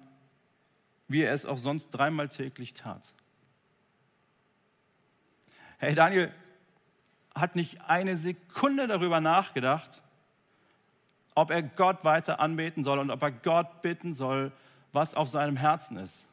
wie 1.08 1.22
er 1.22 1.32
es 1.32 1.46
auch 1.46 1.58
sonst 1.58 1.90
dreimal 1.90 2.28
täglich 2.28 2.74
tat. 2.74 3.14
Hey, 5.78 5.94
Daniel 5.94 6.32
hat 7.34 7.56
nicht 7.56 7.82
eine 7.88 8.16
Sekunde 8.16 8.86
darüber 8.86 9.20
nachgedacht, 9.20 10.02
ob 11.34 11.50
er 11.50 11.62
Gott 11.62 12.04
weiter 12.04 12.40
anbeten 12.40 12.82
soll 12.82 12.98
und 12.98 13.10
ob 13.10 13.22
er 13.22 13.30
Gott 13.30 13.80
bitten 13.80 14.12
soll, 14.12 14.52
was 14.92 15.14
auf 15.14 15.28
seinem 15.28 15.56
Herzen 15.56 15.96
ist. 15.96 16.26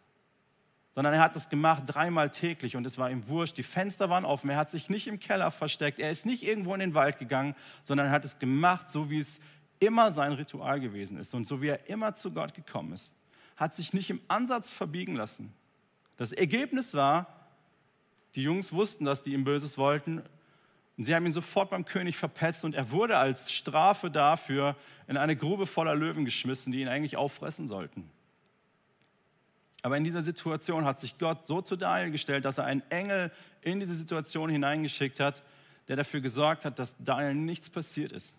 Sondern 0.96 1.14
er 1.14 1.20
hat 1.20 1.36
das 1.36 1.50
gemacht 1.50 1.84
dreimal 1.88 2.32
täglich 2.32 2.78
und 2.78 2.86
es 2.86 2.98
war 2.98 3.12
ihm 3.12 3.28
wurscht. 3.28 3.58
Die 3.58 3.64
Fenster 3.64 4.10
waren 4.10 4.24
offen, 4.24 4.50
er 4.50 4.56
hat 4.56 4.72
sich 4.72 4.90
nicht 4.90 5.08
im 5.08 5.20
Keller 5.20 5.52
versteckt, 5.52 6.00
er 6.00 6.10
ist 6.10 6.26
nicht 6.26 6.42
irgendwo 6.42 6.74
in 6.74 6.80
den 6.80 6.96
Wald 6.96 7.20
gegangen, 7.20 7.54
sondern 7.84 8.08
er 8.08 8.12
hat 8.14 8.24
es 8.24 8.40
gemacht, 8.40 8.90
so 8.90 9.10
wie 9.10 9.18
es 9.18 9.42
immer 9.80 10.14
sein 10.14 10.32
Ritual 10.32 10.80
gewesen 10.80 11.18
ist 11.18 11.34
und 11.34 11.46
so 11.46 11.62
wie 11.62 11.68
er 11.68 11.90
immer 11.90 12.14
zu 12.14 12.32
Gott 12.32 12.54
gekommen 12.54 12.94
ist, 12.94 13.14
hat 13.58 13.76
sich 13.76 13.92
nicht 13.94 14.10
im 14.10 14.22
Ansatz 14.30 14.70
verbiegen 14.70 15.18
lassen. 15.18 15.54
Das 16.16 16.32
Ergebnis 16.32 16.94
war, 16.94 17.28
die 18.36 18.44
Jungs 18.44 18.72
wussten, 18.72 19.04
dass 19.04 19.22
die 19.22 19.34
ihm 19.34 19.44
Böses 19.44 19.78
wollten 19.78 20.24
und 20.96 21.04
sie 21.04 21.14
haben 21.14 21.26
ihn 21.26 21.34
sofort 21.34 21.72
beim 21.72 21.84
König 21.84 22.16
verpetzt 22.16 22.64
und 22.64 22.74
er 22.74 22.92
wurde 22.92 23.18
als 23.18 23.52
Strafe 23.52 24.10
dafür 24.10 24.78
in 25.08 25.18
eine 25.18 25.36
Grube 25.36 25.66
voller 25.66 25.94
Löwen 25.94 26.24
geschmissen, 26.24 26.72
die 26.72 26.80
ihn 26.80 26.88
eigentlich 26.88 27.18
auffressen 27.18 27.68
sollten. 27.68 28.10
Aber 29.86 29.98
in 29.98 30.04
dieser 30.04 30.24
Situation 30.24 30.84
hat 30.84 31.00
sich 31.00 31.20
Gott 31.20 31.46
so 31.46 31.62
zu 31.62 31.76
Daniel 31.76 32.10
gestellt, 32.10 32.44
dass 32.44 32.58
er 32.58 32.64
einen 32.64 32.82
Engel 32.90 33.32
in 33.62 33.80
diese 33.80 33.94
Situation 33.94 34.50
hineingeschickt 34.50 35.20
hat, 35.20 35.44
der 35.88 35.96
dafür 35.96 36.22
gesorgt 36.22 36.66
hat, 36.66 36.80
dass 36.80 36.96
Daniel 36.98 37.36
nichts 37.36 37.70
passiert 37.70 38.12
ist. 38.12 38.36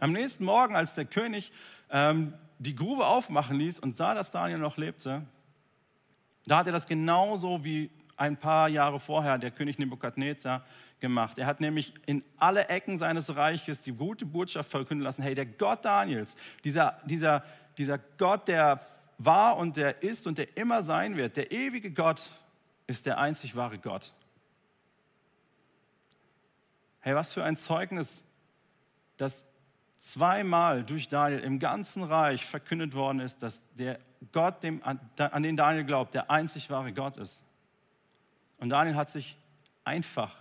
Am 0.00 0.12
nächsten 0.12 0.44
Morgen, 0.44 0.76
als 0.76 0.92
der 0.92 1.06
König 1.06 1.50
ähm, 1.88 2.34
die 2.58 2.74
Grube 2.74 3.06
aufmachen 3.06 3.58
ließ 3.58 3.78
und 3.78 3.96
sah, 3.96 4.12
dass 4.12 4.32
Daniel 4.32 4.58
noch 4.58 4.76
lebte, 4.76 5.22
da 6.44 6.58
hat 6.58 6.66
er 6.66 6.74
das 6.74 6.86
genauso 6.86 7.64
wie 7.64 7.88
ein 8.18 8.36
paar 8.36 8.68
Jahre 8.68 9.00
vorher 9.00 9.38
der 9.38 9.50
König 9.50 9.78
Nebukadnezar 9.78 10.62
gemacht. 11.00 11.38
Er 11.38 11.46
hat 11.46 11.62
nämlich 11.62 11.94
in 12.04 12.22
alle 12.36 12.68
Ecken 12.68 12.98
seines 12.98 13.34
Reiches 13.34 13.80
die 13.80 13.92
gute 13.92 14.26
Botschaft 14.26 14.70
verkünden 14.70 15.04
lassen, 15.04 15.22
hey, 15.22 15.34
der 15.34 15.46
Gott 15.46 15.86
Daniels, 15.86 16.36
dieser, 16.64 17.00
dieser, 17.06 17.44
dieser 17.78 17.96
Gott, 18.18 18.46
der 18.46 18.78
war 19.24 19.56
und 19.56 19.76
der 19.76 20.02
ist 20.02 20.26
und 20.26 20.38
der 20.38 20.56
immer 20.56 20.82
sein 20.82 21.16
wird, 21.16 21.36
der 21.36 21.52
ewige 21.52 21.90
Gott 21.92 22.30
ist 22.86 23.06
der 23.06 23.18
einzig 23.18 23.56
wahre 23.56 23.78
Gott. 23.78 24.12
Hey, 27.00 27.14
was 27.14 27.32
für 27.32 27.42
ein 27.44 27.56
Zeugnis, 27.56 28.24
dass 29.16 29.44
zweimal 29.98 30.84
durch 30.84 31.08
Daniel 31.08 31.40
im 31.40 31.58
ganzen 31.58 32.02
Reich 32.02 32.44
verkündet 32.44 32.94
worden 32.94 33.20
ist, 33.20 33.42
dass 33.42 33.62
der 33.74 33.98
Gott, 34.32 34.62
dem, 34.62 34.82
an, 34.82 35.00
den 35.42 35.56
Daniel 35.56 35.84
glaubt, 35.84 36.14
der 36.14 36.30
einzig 36.30 36.70
wahre 36.70 36.92
Gott 36.92 37.16
ist. 37.16 37.42
Und 38.58 38.70
Daniel 38.70 38.94
hat 38.94 39.10
sich 39.10 39.36
einfach, 39.84 40.40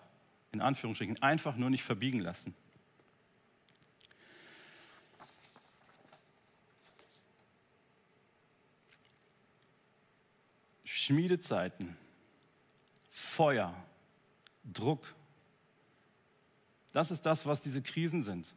in 0.52 0.62
Anführungsstrichen, 0.62 1.22
einfach 1.22 1.56
nur 1.56 1.70
nicht 1.70 1.84
verbiegen 1.84 2.20
lassen. 2.20 2.56
Schmiedezeiten, 11.12 11.98
Feuer, 13.10 13.76
Druck. 14.64 15.14
Das 16.94 17.12
ist 17.12 17.26
das, 17.26 17.46
was 17.46 17.60
diese 17.60 17.82
Krisen 17.82 18.22
sind. 18.22 18.54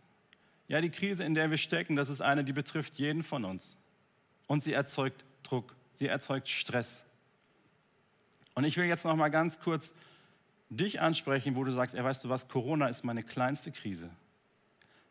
Ja, 0.68 0.80
die 0.80 0.90
Krise, 0.90 1.24
in 1.24 1.34
der 1.34 1.50
wir 1.50 1.56
stecken, 1.56 1.96
das 1.96 2.08
ist 2.08 2.20
eine, 2.20 2.44
die 2.44 2.52
betrifft 2.52 2.94
jeden 2.94 3.24
von 3.24 3.44
uns. 3.44 3.76
Und 4.46 4.62
sie 4.62 4.72
erzeugt 4.72 5.24
Druck, 5.42 5.74
sie 5.94 6.06
erzeugt 6.06 6.48
Stress. 6.48 7.02
Und 8.54 8.62
ich 8.62 8.76
will 8.76 8.84
jetzt 8.84 9.04
noch 9.04 9.16
mal 9.16 9.30
ganz 9.30 9.58
kurz 9.58 9.92
dich 10.70 11.00
ansprechen, 11.00 11.56
wo 11.56 11.64
du 11.64 11.72
sagst, 11.72 11.96
ey, 11.96 12.04
weißt 12.04 12.22
du 12.24 12.28
was, 12.28 12.46
Corona 12.46 12.86
ist 12.86 13.02
meine 13.04 13.24
kleinste 13.24 13.72
Krise. 13.72 14.10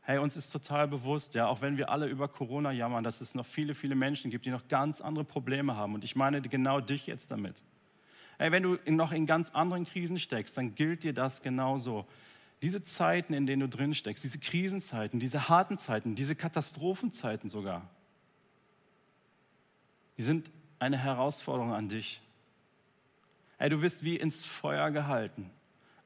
Hey, 0.06 0.18
uns 0.18 0.36
ist 0.36 0.52
total 0.52 0.88
bewusst, 0.88 1.34
ja, 1.34 1.48
auch 1.48 1.62
wenn 1.62 1.78
wir 1.78 1.90
alle 1.90 2.08
über 2.08 2.28
Corona 2.28 2.72
jammern, 2.72 3.06
dass 3.06 3.22
es 3.22 3.36
noch 3.36 3.46
viele, 3.46 3.74
viele 3.74 3.96
Menschen 3.96 4.32
gibt, 4.32 4.46
die 4.46 4.50
noch 4.50 4.68
ganz 4.68 5.00
andere 5.00 5.24
Probleme 5.24 5.78
haben. 5.78 5.94
Und 5.94 6.04
ich 6.04 6.18
meine 6.18 6.42
genau 6.42 6.82
dich 6.82 7.08
jetzt 7.08 7.32
damit. 7.32 7.64
Hey, 8.38 8.52
wenn 8.52 8.64
du 8.64 8.78
noch 8.88 9.14
in 9.14 9.26
ganz 9.26 9.52
anderen 9.52 9.86
Krisen 9.86 10.20
steckst, 10.20 10.58
dann 10.58 10.76
gilt 10.76 11.04
dir 11.04 11.14
das 11.14 11.42
genauso. 11.42 12.06
Diese 12.62 12.84
Zeiten, 12.84 13.34
in 13.34 13.46
denen 13.46 13.62
du 13.62 13.70
drin 13.70 13.94
steckst, 13.94 14.26
diese 14.26 14.40
Krisenzeiten, 14.40 15.22
diese 15.22 15.48
harten 15.48 15.78
Zeiten, 15.78 16.16
diese 16.16 16.36
Katastrophenzeiten 16.36 17.50
sogar, 17.50 17.90
die 20.18 20.24
sind 20.24 20.52
eine 20.80 20.98
Herausforderung 20.98 21.74
an 21.74 21.88
dich. 21.88 22.22
Hey, 23.58 23.70
du 23.70 23.82
wirst 23.82 24.04
wie 24.04 24.18
ins 24.18 24.44
Feuer 24.44 24.92
gehalten. 24.92 25.50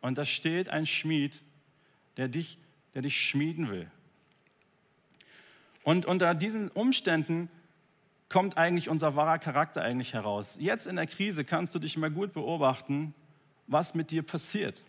Und 0.01 0.19
da 0.19 0.25
steht 0.25 0.69
ein 0.69 0.85
Schmied, 0.85 1.41
der 2.17 2.27
dich, 2.27 2.59
der 2.97 3.03
dich 3.03 3.29
schmieden 3.29 3.69
will. 3.69 3.91
Und 5.83 6.07
unter 6.07 6.33
diesen 6.33 6.69
Umständen 6.69 7.47
kommt 8.27 8.57
eigentlich 8.57 8.89
unser 8.89 9.15
wahrer 9.15 9.37
Charakter 9.37 9.83
eigentlich 9.83 10.15
heraus. 10.15 10.57
Jetzt 10.59 10.87
in 10.87 10.95
der 10.95 11.05
Krise 11.05 11.45
kannst 11.45 11.75
du 11.75 11.79
dich 11.79 11.95
mal 11.95 12.09
gut 12.09 12.33
beobachten, 12.33 13.13
was 13.67 13.93
mit 13.93 14.09
dir 14.09 14.23
passiert. 14.23 14.83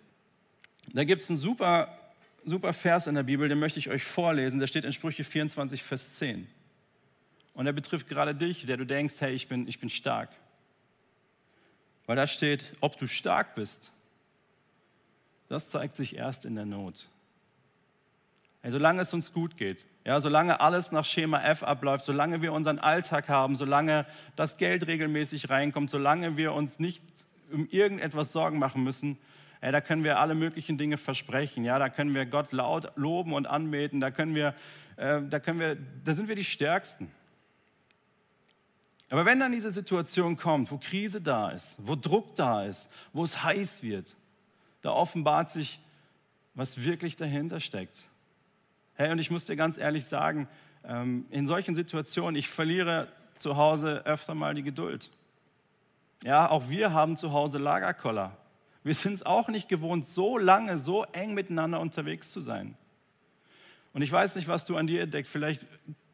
Da 0.94 1.04
gibt 1.04 1.20
es 1.20 1.28
einen 1.28 1.36
super, 1.36 1.98
super 2.46 2.72
Vers 2.72 3.08
in 3.08 3.14
der 3.14 3.24
Bibel, 3.24 3.46
den 3.46 3.58
möchte 3.58 3.78
ich 3.78 3.90
euch 3.90 4.04
vorlesen. 4.04 4.58
Der 4.58 4.68
steht 4.68 4.86
in 4.86 4.94
Sprüche 4.94 5.22
24, 5.22 5.82
Vers 5.82 6.16
10. 6.16 6.48
Und 7.52 7.66
er 7.66 7.74
betrifft 7.74 8.08
gerade 8.08 8.34
dich, 8.34 8.64
der 8.64 8.78
du 8.78 8.86
denkst, 8.86 9.16
hey, 9.18 9.34
ich 9.34 9.48
bin, 9.48 9.68
ich 9.68 9.80
bin 9.80 9.90
stark. 9.90 10.30
Weil 12.06 12.16
da 12.16 12.26
steht, 12.26 12.72
ob 12.80 12.96
du 12.96 13.06
stark 13.06 13.54
bist, 13.54 13.92
das 15.50 15.68
zeigt 15.68 15.94
sich 15.94 16.16
erst 16.16 16.46
in 16.46 16.54
der 16.54 16.64
Not. 16.64 17.06
Hey, 18.60 18.72
solange 18.72 19.02
es 19.02 19.14
uns 19.14 19.32
gut 19.32 19.56
geht, 19.56 19.86
ja, 20.04 20.20
solange 20.20 20.60
alles 20.60 20.90
nach 20.90 21.04
Schema 21.04 21.40
F 21.42 21.62
abläuft, 21.62 22.04
solange 22.04 22.42
wir 22.42 22.52
unseren 22.52 22.78
Alltag 22.78 23.28
haben, 23.28 23.56
solange 23.56 24.06
das 24.36 24.56
Geld 24.56 24.86
regelmäßig 24.86 25.48
reinkommt, 25.48 25.90
solange 25.90 26.36
wir 26.36 26.52
uns 26.52 26.80
nicht 26.80 27.02
um 27.52 27.68
irgendetwas 27.68 28.32
Sorgen 28.32 28.58
machen 28.58 28.82
müssen, 28.82 29.18
hey, 29.60 29.72
da 29.72 29.80
können 29.80 30.04
wir 30.04 30.18
alle 30.18 30.34
möglichen 30.34 30.78
Dinge 30.78 30.96
versprechen. 30.96 31.64
Ja, 31.64 31.78
da 31.78 31.88
können 31.88 32.14
wir 32.14 32.26
Gott 32.26 32.52
laut 32.52 32.92
loben 32.96 33.32
und 33.32 33.46
anbeten. 33.46 34.00
Da 34.00 34.10
können 34.10 34.34
wir, 34.34 34.54
äh, 34.96 35.22
da 35.22 35.40
können 35.40 35.60
wir, 35.60 35.76
da 36.04 36.12
sind 36.12 36.28
wir 36.28 36.36
die 36.36 36.44
Stärksten. 36.44 37.10
Aber 39.10 39.24
wenn 39.24 39.40
dann 39.40 39.52
diese 39.52 39.70
Situation 39.70 40.36
kommt, 40.36 40.70
wo 40.70 40.78
Krise 40.78 41.20
da 41.20 41.50
ist, 41.50 41.78
wo 41.86 41.96
Druck 41.96 42.36
da 42.36 42.64
ist, 42.64 42.90
wo 43.12 43.24
es 43.24 43.42
heiß 43.42 43.82
wird, 43.82 44.14
da 44.82 44.90
offenbart 44.90 45.50
sich, 45.50 45.80
was 46.54 46.84
wirklich 46.84 47.16
dahinter 47.16 47.60
steckt. 47.60 48.08
Hey, 49.00 49.12
und 49.12 49.20
ich 49.20 49.30
muss 49.30 49.44
dir 49.44 49.54
ganz 49.54 49.78
ehrlich 49.78 50.06
sagen, 50.06 50.48
ähm, 50.84 51.24
in 51.30 51.46
solchen 51.46 51.76
Situationen, 51.76 52.34
ich 52.34 52.48
verliere 52.48 53.06
zu 53.36 53.56
Hause 53.56 54.04
öfter 54.06 54.34
mal 54.34 54.56
die 54.56 54.64
Geduld. 54.64 55.08
Ja, 56.24 56.50
auch 56.50 56.68
wir 56.68 56.92
haben 56.92 57.16
zu 57.16 57.32
Hause 57.32 57.58
Lagerkoller. 57.58 58.36
Wir 58.82 58.94
sind 58.94 59.12
es 59.12 59.22
auch 59.24 59.46
nicht 59.46 59.68
gewohnt, 59.68 60.04
so 60.04 60.36
lange, 60.36 60.78
so 60.78 61.04
eng 61.12 61.34
miteinander 61.34 61.78
unterwegs 61.78 62.32
zu 62.32 62.40
sein. 62.40 62.76
Und 63.92 64.02
ich 64.02 64.10
weiß 64.10 64.34
nicht, 64.34 64.48
was 64.48 64.64
du 64.64 64.76
an 64.76 64.88
dir 64.88 65.02
entdeckst. 65.02 65.30
Vielleicht 65.30 65.64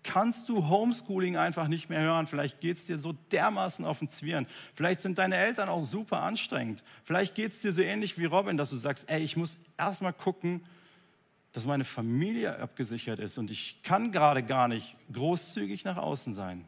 kannst 0.02 0.50
du 0.50 0.68
Homeschooling 0.68 1.38
einfach 1.38 1.68
nicht 1.68 1.88
mehr 1.88 2.02
hören. 2.02 2.26
Vielleicht 2.26 2.60
geht 2.60 2.76
es 2.76 2.84
dir 2.84 2.98
so 2.98 3.14
dermaßen 3.32 3.86
auf 3.86 4.00
den 4.00 4.08
Zwirn. 4.08 4.46
Vielleicht 4.74 5.00
sind 5.00 5.16
deine 5.16 5.36
Eltern 5.36 5.70
auch 5.70 5.84
super 5.84 6.22
anstrengend. 6.22 6.84
Vielleicht 7.02 7.34
geht 7.34 7.52
es 7.52 7.60
dir 7.60 7.72
so 7.72 7.80
ähnlich 7.80 8.18
wie 8.18 8.26
Robin, 8.26 8.58
dass 8.58 8.68
du 8.68 8.76
sagst, 8.76 9.08
ey, 9.08 9.22
ich 9.22 9.38
muss 9.38 9.56
erstmal 9.78 10.12
gucken, 10.12 10.60
dass 11.54 11.66
meine 11.66 11.84
Familie 11.84 12.58
abgesichert 12.58 13.20
ist 13.20 13.38
und 13.38 13.48
ich 13.48 13.80
kann 13.84 14.10
gerade 14.10 14.42
gar 14.42 14.66
nicht 14.66 14.96
großzügig 15.12 15.84
nach 15.84 15.96
außen 15.96 16.34
sein. 16.34 16.64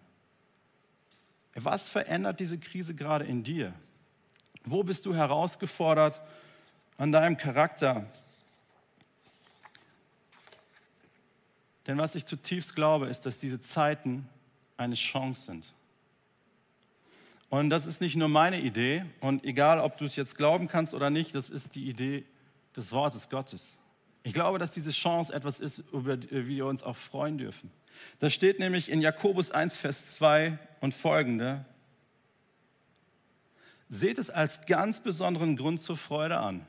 Was 1.56 1.88
verändert 1.88 2.38
diese 2.38 2.56
Krise 2.56 2.94
gerade 2.94 3.24
in 3.24 3.42
dir? 3.42 3.74
Wo 4.62 4.84
bist 4.84 5.04
du 5.04 5.12
herausgefordert 5.12 6.20
an 6.98 7.10
deinem 7.10 7.36
Charakter? 7.36 8.06
Denn 11.88 11.98
was 11.98 12.14
ich 12.14 12.24
zutiefst 12.24 12.76
glaube, 12.76 13.06
ist, 13.08 13.26
dass 13.26 13.40
diese 13.40 13.58
Zeiten 13.58 14.28
eine 14.76 14.94
Chance 14.94 15.46
sind. 15.46 15.72
Und 17.50 17.70
das 17.70 17.86
ist 17.86 18.00
nicht 18.00 18.14
nur 18.14 18.28
meine 18.28 18.60
Idee. 18.60 19.04
Und 19.18 19.44
egal, 19.44 19.80
ob 19.80 19.98
du 19.98 20.04
es 20.04 20.14
jetzt 20.14 20.36
glauben 20.36 20.68
kannst 20.68 20.94
oder 20.94 21.10
nicht, 21.10 21.34
das 21.34 21.50
ist 21.50 21.74
die 21.74 21.88
Idee 21.88 22.24
des 22.76 22.92
Wortes 22.92 23.28
Gottes. 23.28 23.78
Ich 24.26 24.32
glaube, 24.32 24.58
dass 24.58 24.72
diese 24.72 24.90
Chance 24.90 25.32
etwas 25.32 25.60
ist, 25.60 25.84
über 25.92 26.16
die 26.16 26.48
wir 26.48 26.66
uns 26.66 26.82
auch 26.82 26.96
freuen 26.96 27.38
dürfen. 27.38 27.70
Das 28.18 28.34
steht 28.34 28.58
nämlich 28.58 28.88
in 28.90 29.00
Jakobus 29.00 29.52
1, 29.52 29.76
Vers 29.76 30.16
2 30.16 30.58
und 30.80 30.94
folgende. 30.94 31.64
Seht 33.88 34.18
es 34.18 34.28
als 34.28 34.66
ganz 34.66 34.98
besonderen 34.98 35.54
Grund 35.54 35.80
zur 35.80 35.96
Freude 35.96 36.38
an. 36.38 36.66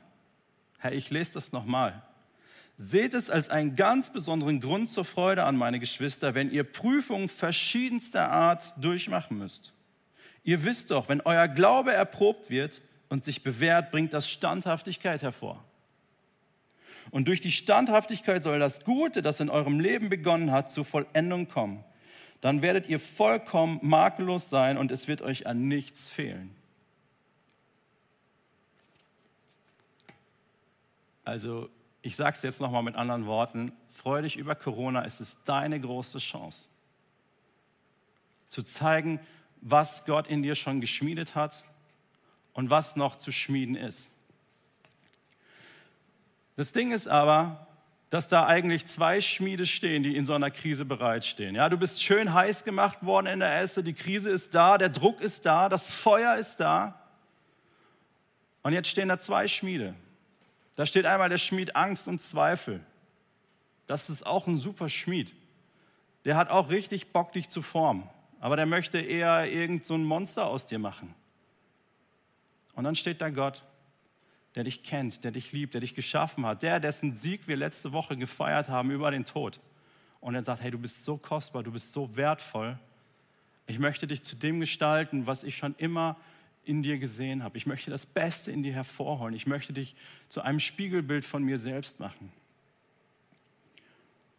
Herr, 0.78 0.92
ich 0.92 1.10
lese 1.10 1.32
das 1.32 1.50
nochmal. 1.50 2.00
Seht 2.76 3.12
es 3.12 3.28
als 3.28 3.48
einen 3.48 3.74
ganz 3.74 4.12
besonderen 4.12 4.60
Grund 4.60 4.88
zur 4.88 5.04
Freude 5.04 5.42
an, 5.42 5.56
meine 5.56 5.80
Geschwister, 5.80 6.36
wenn 6.36 6.52
ihr 6.52 6.62
Prüfungen 6.62 7.28
verschiedenster 7.28 8.30
Art 8.30 8.72
durchmachen 8.76 9.36
müsst. 9.36 9.72
Ihr 10.44 10.64
wisst 10.64 10.92
doch, 10.92 11.08
wenn 11.08 11.22
euer 11.22 11.48
Glaube 11.48 11.92
erprobt 11.92 12.50
wird 12.50 12.82
und 13.08 13.24
sich 13.24 13.42
bewährt, 13.42 13.90
bringt 13.90 14.12
das 14.12 14.30
Standhaftigkeit 14.30 15.22
hervor. 15.22 15.64
Und 17.10 17.28
durch 17.28 17.40
die 17.40 17.52
Standhaftigkeit 17.52 18.42
soll 18.42 18.58
das 18.58 18.84
Gute, 18.84 19.22
das 19.22 19.40
in 19.40 19.50
eurem 19.50 19.80
Leben 19.80 20.08
begonnen 20.08 20.52
hat, 20.52 20.70
zur 20.70 20.84
Vollendung 20.84 21.48
kommen. 21.48 21.84
Dann 22.40 22.62
werdet 22.62 22.88
ihr 22.88 23.00
vollkommen 23.00 23.80
makellos 23.82 24.48
sein 24.50 24.78
und 24.78 24.92
es 24.92 25.08
wird 25.08 25.22
euch 25.22 25.46
an 25.46 25.68
nichts 25.68 26.08
fehlen. 26.08 26.54
Also 31.24 31.68
ich 32.02 32.16
sage 32.16 32.36
es 32.36 32.42
jetzt 32.42 32.60
nochmal 32.60 32.82
mit 32.82 32.94
anderen 32.94 33.26
Worten, 33.26 33.72
freu 33.90 34.22
dich 34.22 34.36
über 34.36 34.54
Corona, 34.54 35.04
es 35.04 35.20
ist 35.20 35.40
deine 35.46 35.80
große 35.80 36.18
Chance. 36.18 36.68
Zu 38.48 38.62
zeigen, 38.62 39.20
was 39.60 40.04
Gott 40.04 40.26
in 40.26 40.42
dir 40.42 40.54
schon 40.54 40.80
geschmiedet 40.80 41.34
hat 41.34 41.64
und 42.52 42.70
was 42.70 42.96
noch 42.96 43.16
zu 43.16 43.32
schmieden 43.32 43.74
ist. 43.74 44.08
Das 46.58 46.72
Ding 46.72 46.90
ist 46.90 47.06
aber, 47.06 47.68
dass 48.10 48.26
da 48.26 48.44
eigentlich 48.44 48.84
zwei 48.88 49.20
Schmiede 49.20 49.64
stehen, 49.64 50.02
die 50.02 50.16
in 50.16 50.26
so 50.26 50.34
einer 50.34 50.50
Krise 50.50 50.84
bereitstehen. 50.84 51.54
Ja, 51.54 51.68
du 51.68 51.76
bist 51.76 52.02
schön 52.02 52.34
heiß 52.34 52.64
gemacht 52.64 53.06
worden 53.06 53.28
in 53.28 53.38
der 53.38 53.60
Esse, 53.60 53.84
die 53.84 53.92
Krise 53.92 54.28
ist 54.28 54.56
da, 54.56 54.76
der 54.76 54.88
Druck 54.88 55.20
ist 55.20 55.46
da, 55.46 55.68
das 55.68 55.88
Feuer 55.88 56.34
ist 56.34 56.56
da. 56.56 57.00
Und 58.64 58.72
jetzt 58.72 58.88
stehen 58.88 59.08
da 59.08 59.20
zwei 59.20 59.46
Schmiede. 59.46 59.94
Da 60.74 60.84
steht 60.84 61.06
einmal 61.06 61.28
der 61.28 61.38
Schmied 61.38 61.76
Angst 61.76 62.08
und 62.08 62.20
Zweifel. 62.20 62.80
Das 63.86 64.10
ist 64.10 64.26
auch 64.26 64.48
ein 64.48 64.58
super 64.58 64.88
Schmied. 64.88 65.32
Der 66.24 66.36
hat 66.36 66.50
auch 66.50 66.70
richtig 66.70 67.12
Bock, 67.12 67.32
dich 67.34 67.48
zu 67.48 67.62
formen. 67.62 68.10
Aber 68.40 68.56
der 68.56 68.66
möchte 68.66 68.98
eher 68.98 69.48
irgend 69.48 69.86
so 69.86 69.94
ein 69.94 70.02
Monster 70.02 70.48
aus 70.48 70.66
dir 70.66 70.80
machen. 70.80 71.14
Und 72.74 72.82
dann 72.82 72.96
steht 72.96 73.20
da 73.20 73.30
Gott, 73.30 73.62
der 74.58 74.64
dich 74.64 74.82
kennt, 74.82 75.22
der 75.22 75.30
dich 75.30 75.52
liebt, 75.52 75.74
der 75.74 75.80
dich 75.80 75.94
geschaffen 75.94 76.44
hat, 76.44 76.64
der, 76.64 76.80
dessen 76.80 77.14
Sieg 77.14 77.46
wir 77.46 77.56
letzte 77.56 77.92
Woche 77.92 78.16
gefeiert 78.16 78.68
haben 78.68 78.90
über 78.90 79.12
den 79.12 79.24
Tod. 79.24 79.60
Und 80.20 80.34
er 80.34 80.42
sagt, 80.42 80.62
hey, 80.62 80.72
du 80.72 80.78
bist 80.78 81.04
so 81.04 81.16
kostbar, 81.16 81.62
du 81.62 81.70
bist 81.70 81.92
so 81.92 82.16
wertvoll. 82.16 82.76
Ich 83.68 83.78
möchte 83.78 84.08
dich 84.08 84.24
zu 84.24 84.34
dem 84.34 84.58
gestalten, 84.58 85.28
was 85.28 85.44
ich 85.44 85.56
schon 85.56 85.76
immer 85.78 86.16
in 86.64 86.82
dir 86.82 86.98
gesehen 86.98 87.44
habe. 87.44 87.56
Ich 87.56 87.66
möchte 87.66 87.92
das 87.92 88.04
Beste 88.04 88.50
in 88.50 88.64
dir 88.64 88.72
hervorholen. 88.72 89.32
Ich 89.32 89.46
möchte 89.46 89.72
dich 89.72 89.94
zu 90.28 90.42
einem 90.42 90.58
Spiegelbild 90.58 91.24
von 91.24 91.44
mir 91.44 91.58
selbst 91.58 92.00
machen. 92.00 92.32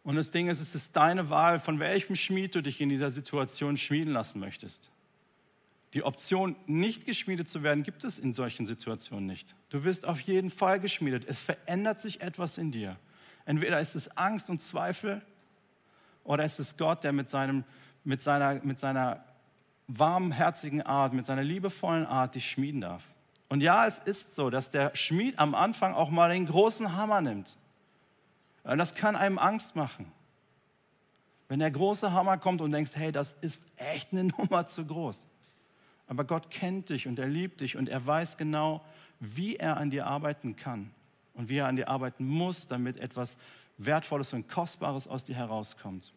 Und 0.04 0.16
das 0.16 0.30
Ding 0.30 0.48
ist, 0.48 0.60
es 0.60 0.74
ist 0.74 0.96
deine 0.96 1.30
Wahl, 1.30 1.58
von 1.58 1.78
welchem 1.78 2.14
Schmied 2.14 2.54
du 2.54 2.62
dich 2.62 2.82
in 2.82 2.90
dieser 2.90 3.08
Situation 3.08 3.78
schmieden 3.78 4.12
lassen 4.12 4.38
möchtest. 4.38 4.90
Die 5.94 6.04
Option, 6.04 6.54
nicht 6.66 7.04
geschmiedet 7.04 7.48
zu 7.48 7.62
werden, 7.62 7.82
gibt 7.82 8.04
es 8.04 8.18
in 8.18 8.32
solchen 8.32 8.64
Situationen 8.64 9.26
nicht. 9.26 9.56
Du 9.70 9.82
wirst 9.84 10.06
auf 10.06 10.20
jeden 10.20 10.50
Fall 10.50 10.78
geschmiedet. 10.78 11.24
Es 11.26 11.40
verändert 11.40 12.00
sich 12.00 12.20
etwas 12.20 12.58
in 12.58 12.70
dir. 12.70 12.96
Entweder 13.44 13.80
ist 13.80 13.96
es 13.96 14.16
Angst 14.16 14.50
und 14.50 14.60
Zweifel 14.60 15.22
oder 16.22 16.44
ist 16.44 16.60
es 16.60 16.76
Gott, 16.76 17.02
der 17.02 17.12
mit, 17.12 17.28
seinem, 17.28 17.64
mit, 18.04 18.22
seiner, 18.22 18.54
mit 18.62 18.78
seiner 18.78 19.24
warmherzigen 19.88 20.82
Art, 20.82 21.12
mit 21.12 21.26
seiner 21.26 21.42
liebevollen 21.42 22.06
Art 22.06 22.36
dich 22.36 22.48
schmieden 22.48 22.82
darf. 22.82 23.02
Und 23.48 23.60
ja, 23.60 23.84
es 23.84 23.98
ist 23.98 24.36
so, 24.36 24.48
dass 24.48 24.70
der 24.70 24.94
Schmied 24.94 25.38
am 25.40 25.56
Anfang 25.56 25.94
auch 25.94 26.10
mal 26.10 26.30
den 26.30 26.46
großen 26.46 26.94
Hammer 26.94 27.20
nimmt. 27.20 27.56
Und 28.62 28.78
das 28.78 28.94
kann 28.94 29.16
einem 29.16 29.38
Angst 29.38 29.74
machen. 29.74 30.12
Wenn 31.48 31.58
der 31.58 31.72
große 31.72 32.12
Hammer 32.12 32.38
kommt 32.38 32.60
und 32.60 32.70
denkst, 32.70 32.92
hey, 32.94 33.10
das 33.10 33.32
ist 33.32 33.66
echt 33.76 34.12
eine 34.12 34.24
Nummer 34.38 34.68
zu 34.68 34.86
groß. 34.86 35.26
Aber 36.10 36.24
Gott 36.24 36.50
kennt 36.50 36.88
dich 36.88 37.06
und 37.06 37.20
er 37.20 37.28
liebt 37.28 37.60
dich 37.60 37.76
und 37.76 37.88
er 37.88 38.04
weiß 38.04 38.36
genau, 38.36 38.84
wie 39.20 39.54
er 39.54 39.76
an 39.76 39.90
dir 39.90 40.08
arbeiten 40.08 40.56
kann 40.56 40.90
und 41.34 41.48
wie 41.48 41.58
er 41.58 41.68
an 41.68 41.76
dir 41.76 41.86
arbeiten 41.86 42.26
muss, 42.26 42.66
damit 42.66 42.98
etwas 42.98 43.38
Wertvolles 43.78 44.32
und 44.32 44.48
Kostbares 44.48 45.06
aus 45.06 45.22
dir 45.22 45.36
herauskommt. 45.36 46.12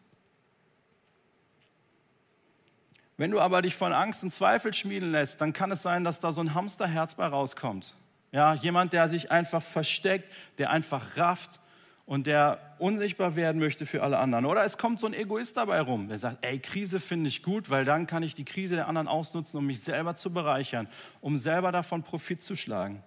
Wenn 3.16 3.30
du 3.30 3.38
aber 3.38 3.62
dich 3.62 3.76
von 3.76 3.92
Angst 3.92 4.24
und 4.24 4.30
Zweifel 4.30 4.74
schmieden 4.74 5.12
lässt, 5.12 5.40
dann 5.40 5.52
kann 5.52 5.70
es 5.70 5.82
sein, 5.82 6.02
dass 6.02 6.18
da 6.18 6.32
so 6.32 6.40
ein 6.40 6.54
Hamsterherz 6.54 7.14
bei 7.14 7.26
rauskommt. 7.26 7.94
Ja, 8.32 8.54
jemand, 8.54 8.94
der 8.94 9.08
sich 9.08 9.30
einfach 9.30 9.62
versteckt, 9.62 10.34
der 10.58 10.70
einfach 10.70 11.16
rafft 11.16 11.60
und 12.06 12.26
der 12.26 12.76
unsichtbar 12.78 13.36
werden 13.36 13.58
möchte 13.58 13.86
für 13.86 14.02
alle 14.02 14.18
anderen. 14.18 14.44
Oder 14.44 14.62
es 14.64 14.76
kommt 14.78 15.00
so 15.00 15.06
ein 15.06 15.14
Egoist 15.14 15.56
dabei 15.56 15.80
rum, 15.80 16.08
der 16.08 16.18
sagt, 16.18 16.44
ey, 16.44 16.58
Krise 16.58 17.00
finde 17.00 17.28
ich 17.28 17.42
gut, 17.42 17.70
weil 17.70 17.84
dann 17.84 18.06
kann 18.06 18.22
ich 18.22 18.34
die 18.34 18.44
Krise 18.44 18.76
der 18.76 18.88
anderen 18.88 19.08
ausnutzen, 19.08 19.58
um 19.58 19.66
mich 19.66 19.80
selber 19.80 20.14
zu 20.14 20.32
bereichern, 20.32 20.88
um 21.20 21.38
selber 21.38 21.72
davon 21.72 22.02
Profit 22.02 22.42
zu 22.42 22.56
schlagen. 22.56 23.02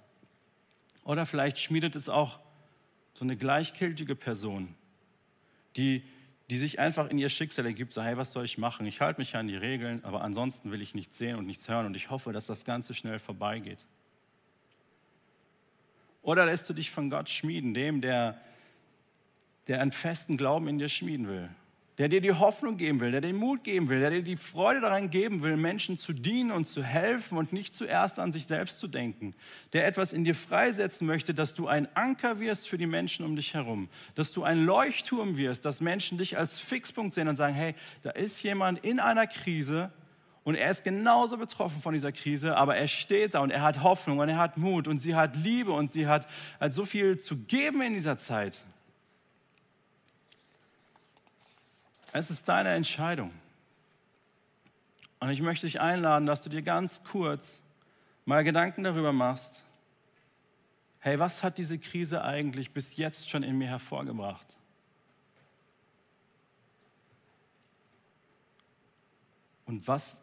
Oder 1.03 1.25
vielleicht 1.25 1.59
schmiedet 1.59 1.95
es 1.95 2.09
auch 2.09 2.39
so 3.13 3.23
eine 3.23 3.37
gleichgültige 3.37 4.15
Person, 4.15 4.75
die 5.75 6.03
die 6.49 6.57
sich 6.57 6.79
einfach 6.79 7.09
in 7.09 7.17
ihr 7.17 7.29
Schicksal 7.29 7.65
ergibt, 7.65 7.91
so 7.91 8.01
hey, 8.01 8.15
was 8.15 8.31
soll 8.31 8.45
ich 8.45 8.57
machen? 8.57 8.85
Ich 8.85 9.01
halte 9.01 9.19
mich 9.19 9.35
an 9.35 9.47
die 9.47 9.57
Regeln, 9.57 10.03
aber 10.05 10.21
ansonsten 10.21 10.71
will 10.71 10.81
ich 10.81 10.95
nichts 10.95 11.17
sehen 11.17 11.35
und 11.35 11.45
nichts 11.45 11.67
hören 11.67 11.85
und 11.85 11.95
ich 11.95 12.09
hoffe, 12.09 12.31
dass 12.31 12.45
das 12.45 12.63
Ganze 12.63 12.93
schnell 12.93 13.19
vorbeigeht. 13.19 13.79
Oder 16.21 16.45
lässt 16.45 16.69
du 16.69 16.73
dich 16.73 16.89
von 16.89 17.09
Gott 17.09 17.29
schmieden, 17.29 17.73
dem, 17.73 18.01
der, 18.01 18.39
der 19.67 19.81
einen 19.81 19.91
festen 19.91 20.37
Glauben 20.37 20.67
in 20.67 20.77
dir 20.77 20.89
schmieden 20.89 21.27
will, 21.27 21.49
der 21.97 22.09
dir 22.09 22.21
die 22.21 22.33
Hoffnung 22.33 22.77
geben 22.77 22.99
will, 22.99 23.11
der 23.11 23.21
dir 23.21 23.29
den 23.29 23.37
Mut 23.37 23.63
geben 23.63 23.89
will, 23.89 23.99
der 23.99 24.11
dir 24.11 24.21
die 24.21 24.35
Freude 24.35 24.81
daran 24.81 25.09
geben 25.09 25.41
will, 25.41 25.57
Menschen 25.57 25.97
zu 25.97 26.13
dienen 26.13 26.51
und 26.51 26.65
zu 26.65 26.83
helfen 26.83 27.37
und 27.37 27.53
nicht 27.53 27.73
zuerst 27.73 28.19
an 28.19 28.31
sich 28.31 28.45
selbst 28.45 28.79
zu 28.79 28.87
denken, 28.87 29.33
der 29.73 29.87
etwas 29.87 30.13
in 30.13 30.23
dir 30.23 30.35
freisetzen 30.35 31.07
möchte, 31.07 31.33
dass 31.33 31.53
du 31.53 31.67
ein 31.67 31.87
Anker 31.95 32.39
wirst 32.39 32.69
für 32.69 32.77
die 32.77 32.85
Menschen 32.85 33.25
um 33.25 33.35
dich 33.35 33.55
herum, 33.55 33.89
dass 34.15 34.31
du 34.31 34.43
ein 34.43 34.63
Leuchtturm 34.63 35.37
wirst, 35.37 35.65
dass 35.65 35.81
Menschen 35.81 36.17
dich 36.17 36.37
als 36.37 36.59
Fixpunkt 36.59 37.13
sehen 37.13 37.27
und 37.27 37.35
sagen, 37.35 37.55
hey, 37.55 37.73
da 38.03 38.11
ist 38.11 38.41
jemand 38.43 38.85
in 38.85 38.99
einer 38.99 39.27
Krise 39.27 39.91
und 40.47 40.55
er 40.55 40.71
ist 40.71 40.85
genauso 40.85 41.37
betroffen 41.37 41.81
von 41.81 41.93
dieser 41.93 42.13
Krise, 42.13 42.55
aber 42.55 42.77
er 42.77 42.87
steht 42.87 43.33
da 43.33 43.41
und 43.41 43.49
er 43.49 43.63
hat 43.63 43.83
Hoffnung 43.83 44.19
und 44.19 44.29
er 44.29 44.37
hat 44.37 44.55
Mut 44.55 44.87
und 44.87 44.97
sie 44.97 45.13
hat 45.13 45.35
Liebe 45.35 45.73
und 45.73 45.91
sie 45.91 46.07
hat, 46.07 46.25
hat 46.59 46.71
so 46.71 46.85
viel 46.85 47.17
zu 47.19 47.35
geben 47.35 47.81
in 47.81 47.93
dieser 47.95 48.17
Zeit. 48.17 48.63
Es 52.13 52.29
ist 52.29 52.47
deine 52.47 52.73
Entscheidung. 52.73 53.31
Und 55.19 55.29
ich 55.29 55.41
möchte 55.41 55.65
dich 55.65 55.81
einladen, 55.81 56.25
dass 56.25 56.41
du 56.41 56.49
dir 56.49 56.61
ganz 56.61 57.03
kurz 57.03 57.61
mal 58.25 58.43
Gedanken 58.43 58.83
darüber 58.83 59.13
machst, 59.13 59.63
hey, 60.99 61.19
was 61.19 61.43
hat 61.43 61.57
diese 61.57 61.79
Krise 61.79 62.23
eigentlich 62.23 62.71
bis 62.71 62.97
jetzt 62.97 63.29
schon 63.29 63.43
in 63.43 63.57
mir 63.57 63.67
hervorgebracht? 63.67 64.57
Und 69.65 69.87
was, 69.87 70.21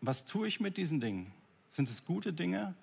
was 0.00 0.24
tue 0.24 0.48
ich 0.48 0.60
mit 0.60 0.76
diesen 0.76 1.00
Dingen? 1.00 1.32
Sind 1.68 1.88
es 1.88 2.04
gute 2.04 2.32
Dinge? 2.32 2.74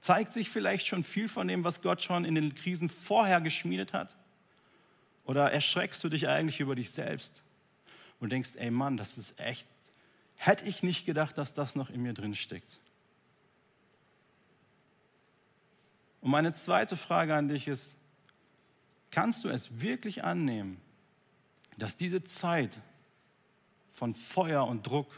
Zeigt 0.00 0.32
sich 0.32 0.50
vielleicht 0.50 0.86
schon 0.86 1.02
viel 1.02 1.28
von 1.28 1.48
dem, 1.48 1.64
was 1.64 1.82
Gott 1.82 2.02
schon 2.02 2.24
in 2.24 2.34
den 2.34 2.54
Krisen 2.54 2.88
vorher 2.88 3.40
geschmiedet 3.40 3.92
hat? 3.92 4.16
Oder 5.30 5.52
erschreckst 5.52 6.02
du 6.02 6.08
dich 6.08 6.26
eigentlich 6.26 6.58
über 6.58 6.74
dich 6.74 6.90
selbst 6.90 7.44
und 8.18 8.32
denkst, 8.32 8.56
ey 8.56 8.72
Mann, 8.72 8.96
das 8.96 9.16
ist 9.16 9.38
echt, 9.38 9.64
hätte 10.34 10.66
ich 10.66 10.82
nicht 10.82 11.06
gedacht, 11.06 11.38
dass 11.38 11.52
das 11.52 11.76
noch 11.76 11.88
in 11.88 12.02
mir 12.02 12.14
drin 12.14 12.34
steckt. 12.34 12.80
Und 16.20 16.32
meine 16.32 16.52
zweite 16.52 16.96
Frage 16.96 17.36
an 17.36 17.46
dich 17.46 17.68
ist, 17.68 17.94
kannst 19.12 19.44
du 19.44 19.50
es 19.50 19.80
wirklich 19.80 20.24
annehmen, 20.24 20.80
dass 21.78 21.94
diese 21.94 22.24
Zeit 22.24 22.80
von 23.92 24.14
Feuer 24.14 24.66
und 24.66 24.84
Druck 24.84 25.12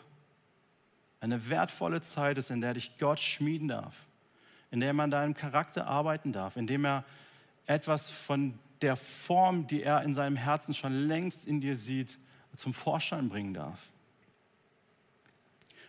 eine 1.20 1.48
wertvolle 1.48 2.02
Zeit 2.02 2.36
ist, 2.36 2.50
in 2.50 2.60
der 2.60 2.74
dich 2.74 2.98
Gott 2.98 3.18
schmieden 3.18 3.68
darf, 3.68 4.04
in 4.70 4.80
der 4.80 4.92
man 4.92 5.10
deinem 5.10 5.32
Charakter 5.32 5.86
arbeiten 5.86 6.34
darf, 6.34 6.58
in 6.58 6.66
dem 6.66 6.84
er 6.84 7.02
etwas 7.64 8.10
von 8.10 8.58
der 8.82 8.96
Form, 8.96 9.66
die 9.66 9.82
er 9.82 10.02
in 10.02 10.14
seinem 10.14 10.36
Herzen 10.36 10.74
schon 10.74 10.92
längst 10.92 11.46
in 11.46 11.60
dir 11.60 11.76
sieht, 11.76 12.18
zum 12.54 12.74
Vorschein 12.74 13.28
bringen 13.28 13.54
darf. 13.54 13.88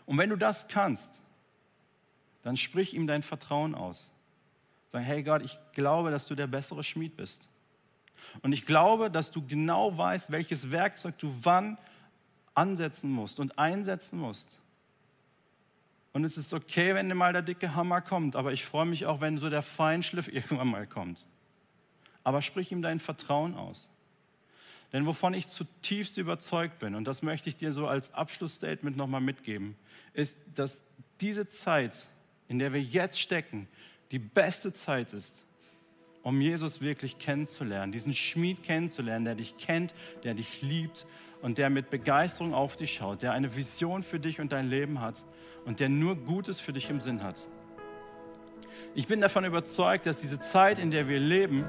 Und 0.05 0.17
wenn 0.17 0.29
du 0.29 0.37
das 0.37 0.67
kannst, 0.67 1.21
dann 2.41 2.57
sprich 2.57 2.93
ihm 2.93 3.07
dein 3.07 3.23
Vertrauen 3.23 3.75
aus. 3.75 4.11
Sag, 4.87 5.03
hey 5.03 5.23
Gott, 5.23 5.41
ich 5.41 5.57
glaube, 5.73 6.11
dass 6.11 6.27
du 6.27 6.35
der 6.35 6.47
bessere 6.47 6.83
Schmied 6.83 7.17
bist. 7.17 7.49
Und 8.41 8.51
ich 8.53 8.65
glaube, 8.65 9.09
dass 9.09 9.31
du 9.31 9.45
genau 9.45 9.97
weißt, 9.97 10.31
welches 10.31 10.71
Werkzeug 10.71 11.17
du 11.17 11.33
wann 11.41 11.77
ansetzen 12.53 13.11
musst 13.11 13.39
und 13.39 13.57
einsetzen 13.57 14.19
musst. 14.19 14.59
Und 16.13 16.23
es 16.23 16.37
ist 16.37 16.53
okay, 16.53 16.93
wenn 16.93 17.09
dir 17.09 17.15
mal 17.15 17.33
der 17.33 17.41
dicke 17.41 17.75
Hammer 17.75 18.01
kommt, 18.01 18.35
aber 18.35 18.53
ich 18.53 18.65
freue 18.65 18.85
mich 18.85 19.05
auch, 19.05 19.19
wenn 19.19 19.37
so 19.37 19.49
der 19.49 19.63
Feinschliff 19.63 20.27
irgendwann 20.31 20.67
mal 20.67 20.87
kommt 20.87 21.25
aber 22.23 22.41
sprich 22.41 22.71
ihm 22.71 22.81
dein 22.81 22.99
Vertrauen 22.99 23.55
aus. 23.55 23.89
Denn 24.91 25.05
wovon 25.07 25.33
ich 25.33 25.47
zutiefst 25.47 26.17
überzeugt 26.17 26.79
bin, 26.79 26.93
und 26.93 27.05
das 27.05 27.23
möchte 27.23 27.49
ich 27.49 27.55
dir 27.55 27.73
so 27.73 27.87
als 27.87 28.13
Abschlussstatement 28.13 28.95
nochmal 28.95 29.21
mitgeben, 29.21 29.75
ist, 30.13 30.37
dass 30.53 30.83
diese 31.19 31.47
Zeit, 31.47 32.05
in 32.47 32.59
der 32.59 32.73
wir 32.73 32.81
jetzt 32.81 33.19
stecken, 33.19 33.67
die 34.11 34.19
beste 34.19 34.71
Zeit 34.71 35.13
ist, 35.13 35.45
um 36.21 36.39
Jesus 36.39 36.81
wirklich 36.81 37.17
kennenzulernen, 37.17 37.91
diesen 37.91 38.13
Schmied 38.13 38.63
kennenzulernen, 38.63 39.25
der 39.25 39.35
dich 39.35 39.57
kennt, 39.57 39.93
der 40.23 40.35
dich 40.35 40.61
liebt 40.61 41.07
und 41.41 41.57
der 41.57 41.69
mit 41.69 41.89
Begeisterung 41.89 42.53
auf 42.53 42.75
dich 42.75 42.93
schaut, 42.93 43.23
der 43.23 43.33
eine 43.33 43.55
Vision 43.55 44.03
für 44.03 44.19
dich 44.19 44.39
und 44.39 44.51
dein 44.51 44.69
Leben 44.69 45.01
hat 45.01 45.25
und 45.65 45.79
der 45.79 45.89
nur 45.89 46.15
Gutes 46.15 46.59
für 46.59 46.71
dich 46.71 46.89
im 46.89 46.99
Sinn 46.99 47.23
hat. 47.23 47.45
Ich 48.95 49.07
bin 49.07 49.21
davon 49.21 49.43
überzeugt, 49.43 50.05
dass 50.05 50.21
diese 50.21 50.39
Zeit, 50.39 50.77
in 50.77 50.91
der 50.91 51.07
wir 51.07 51.19
leben, 51.19 51.65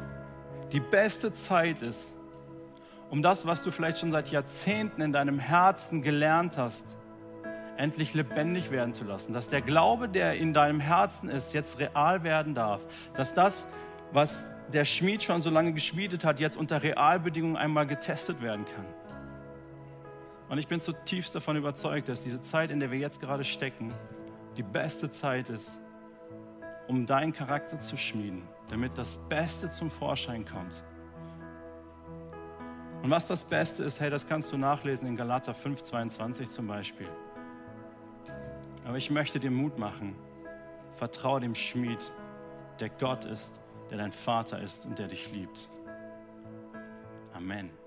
die 0.74 0.80
beste 0.80 1.32
Zeit 1.32 1.82
ist, 1.82 2.16
um 3.08 3.22
das, 3.22 3.46
was 3.46 3.62
du 3.62 3.70
vielleicht 3.70 4.00
schon 4.00 4.10
seit 4.10 4.32
Jahrzehnten 4.32 5.00
in 5.02 5.12
deinem 5.12 5.38
Herzen 5.38 6.02
gelernt 6.02 6.58
hast, 6.58 6.96
endlich 7.76 8.12
lebendig 8.12 8.72
werden 8.72 8.92
zu 8.92 9.04
lassen. 9.04 9.32
Dass 9.32 9.48
der 9.48 9.60
Glaube, 9.60 10.08
der 10.08 10.34
in 10.34 10.52
deinem 10.52 10.80
Herzen 10.80 11.28
ist, 11.28 11.54
jetzt 11.54 11.78
real 11.78 12.24
werden 12.24 12.56
darf. 12.56 12.84
Dass 13.14 13.32
das, 13.34 13.68
was 14.10 14.44
der 14.72 14.84
Schmied 14.84 15.22
schon 15.22 15.42
so 15.42 15.50
lange 15.50 15.72
geschmiedet 15.72 16.24
hat, 16.24 16.40
jetzt 16.40 16.56
unter 16.56 16.82
Realbedingungen 16.82 17.56
einmal 17.56 17.87
getestet 17.87 18.42
werden 18.42 18.64
kann. 18.64 18.87
Und 20.48 20.58
ich 20.58 20.66
bin 20.66 20.80
zutiefst 20.80 21.37
davon 21.37 21.56
überzeugt, 21.56 22.08
dass 22.08 22.22
diese 22.22 22.40
Zeit, 22.40 22.72
in 22.72 22.80
der 22.80 22.90
wir 22.90 22.98
jetzt 22.98 23.20
gerade 23.20 23.44
stecken, 23.44 23.94
die 24.56 24.64
beste 24.64 25.08
Zeit 25.08 25.50
ist, 25.50 25.78
um 26.88 27.06
deinen 27.06 27.32
Charakter 27.32 27.78
zu 27.78 27.96
schmieden 27.96 28.42
damit 28.68 28.96
das 28.96 29.18
Beste 29.29 29.70
zum 29.70 29.90
Vorschein 29.90 30.44
kommt. 30.44 30.83
Und 33.03 33.11
was 33.11 33.27
das 33.27 33.44
Beste 33.44 33.85
ist, 33.85 34.00
hey, 34.00 34.09
das 34.09 34.27
kannst 34.27 34.50
du 34.50 34.57
nachlesen 34.57 35.09
in 35.09 35.16
Galater 35.16 35.53
5,22 35.53 36.48
zum 36.48 36.66
Beispiel. 36.66 37.09
Aber 38.87 38.96
ich 38.96 39.11
möchte 39.11 39.38
dir 39.38 39.50
Mut 39.50 39.79
machen. 39.79 40.16
Vertraue 40.92 41.40
dem 41.40 41.55
Schmied, 41.55 42.12
der 42.81 42.88
Gott 42.88 43.24
ist, 43.24 43.61
der 43.90 43.98
dein 43.98 44.12
Vater 44.12 44.61
ist 44.61 44.87
und 44.87 44.98
der 44.98 45.09
dich 45.09 45.33
liebt. 45.33 45.68
Amen. 47.35 47.84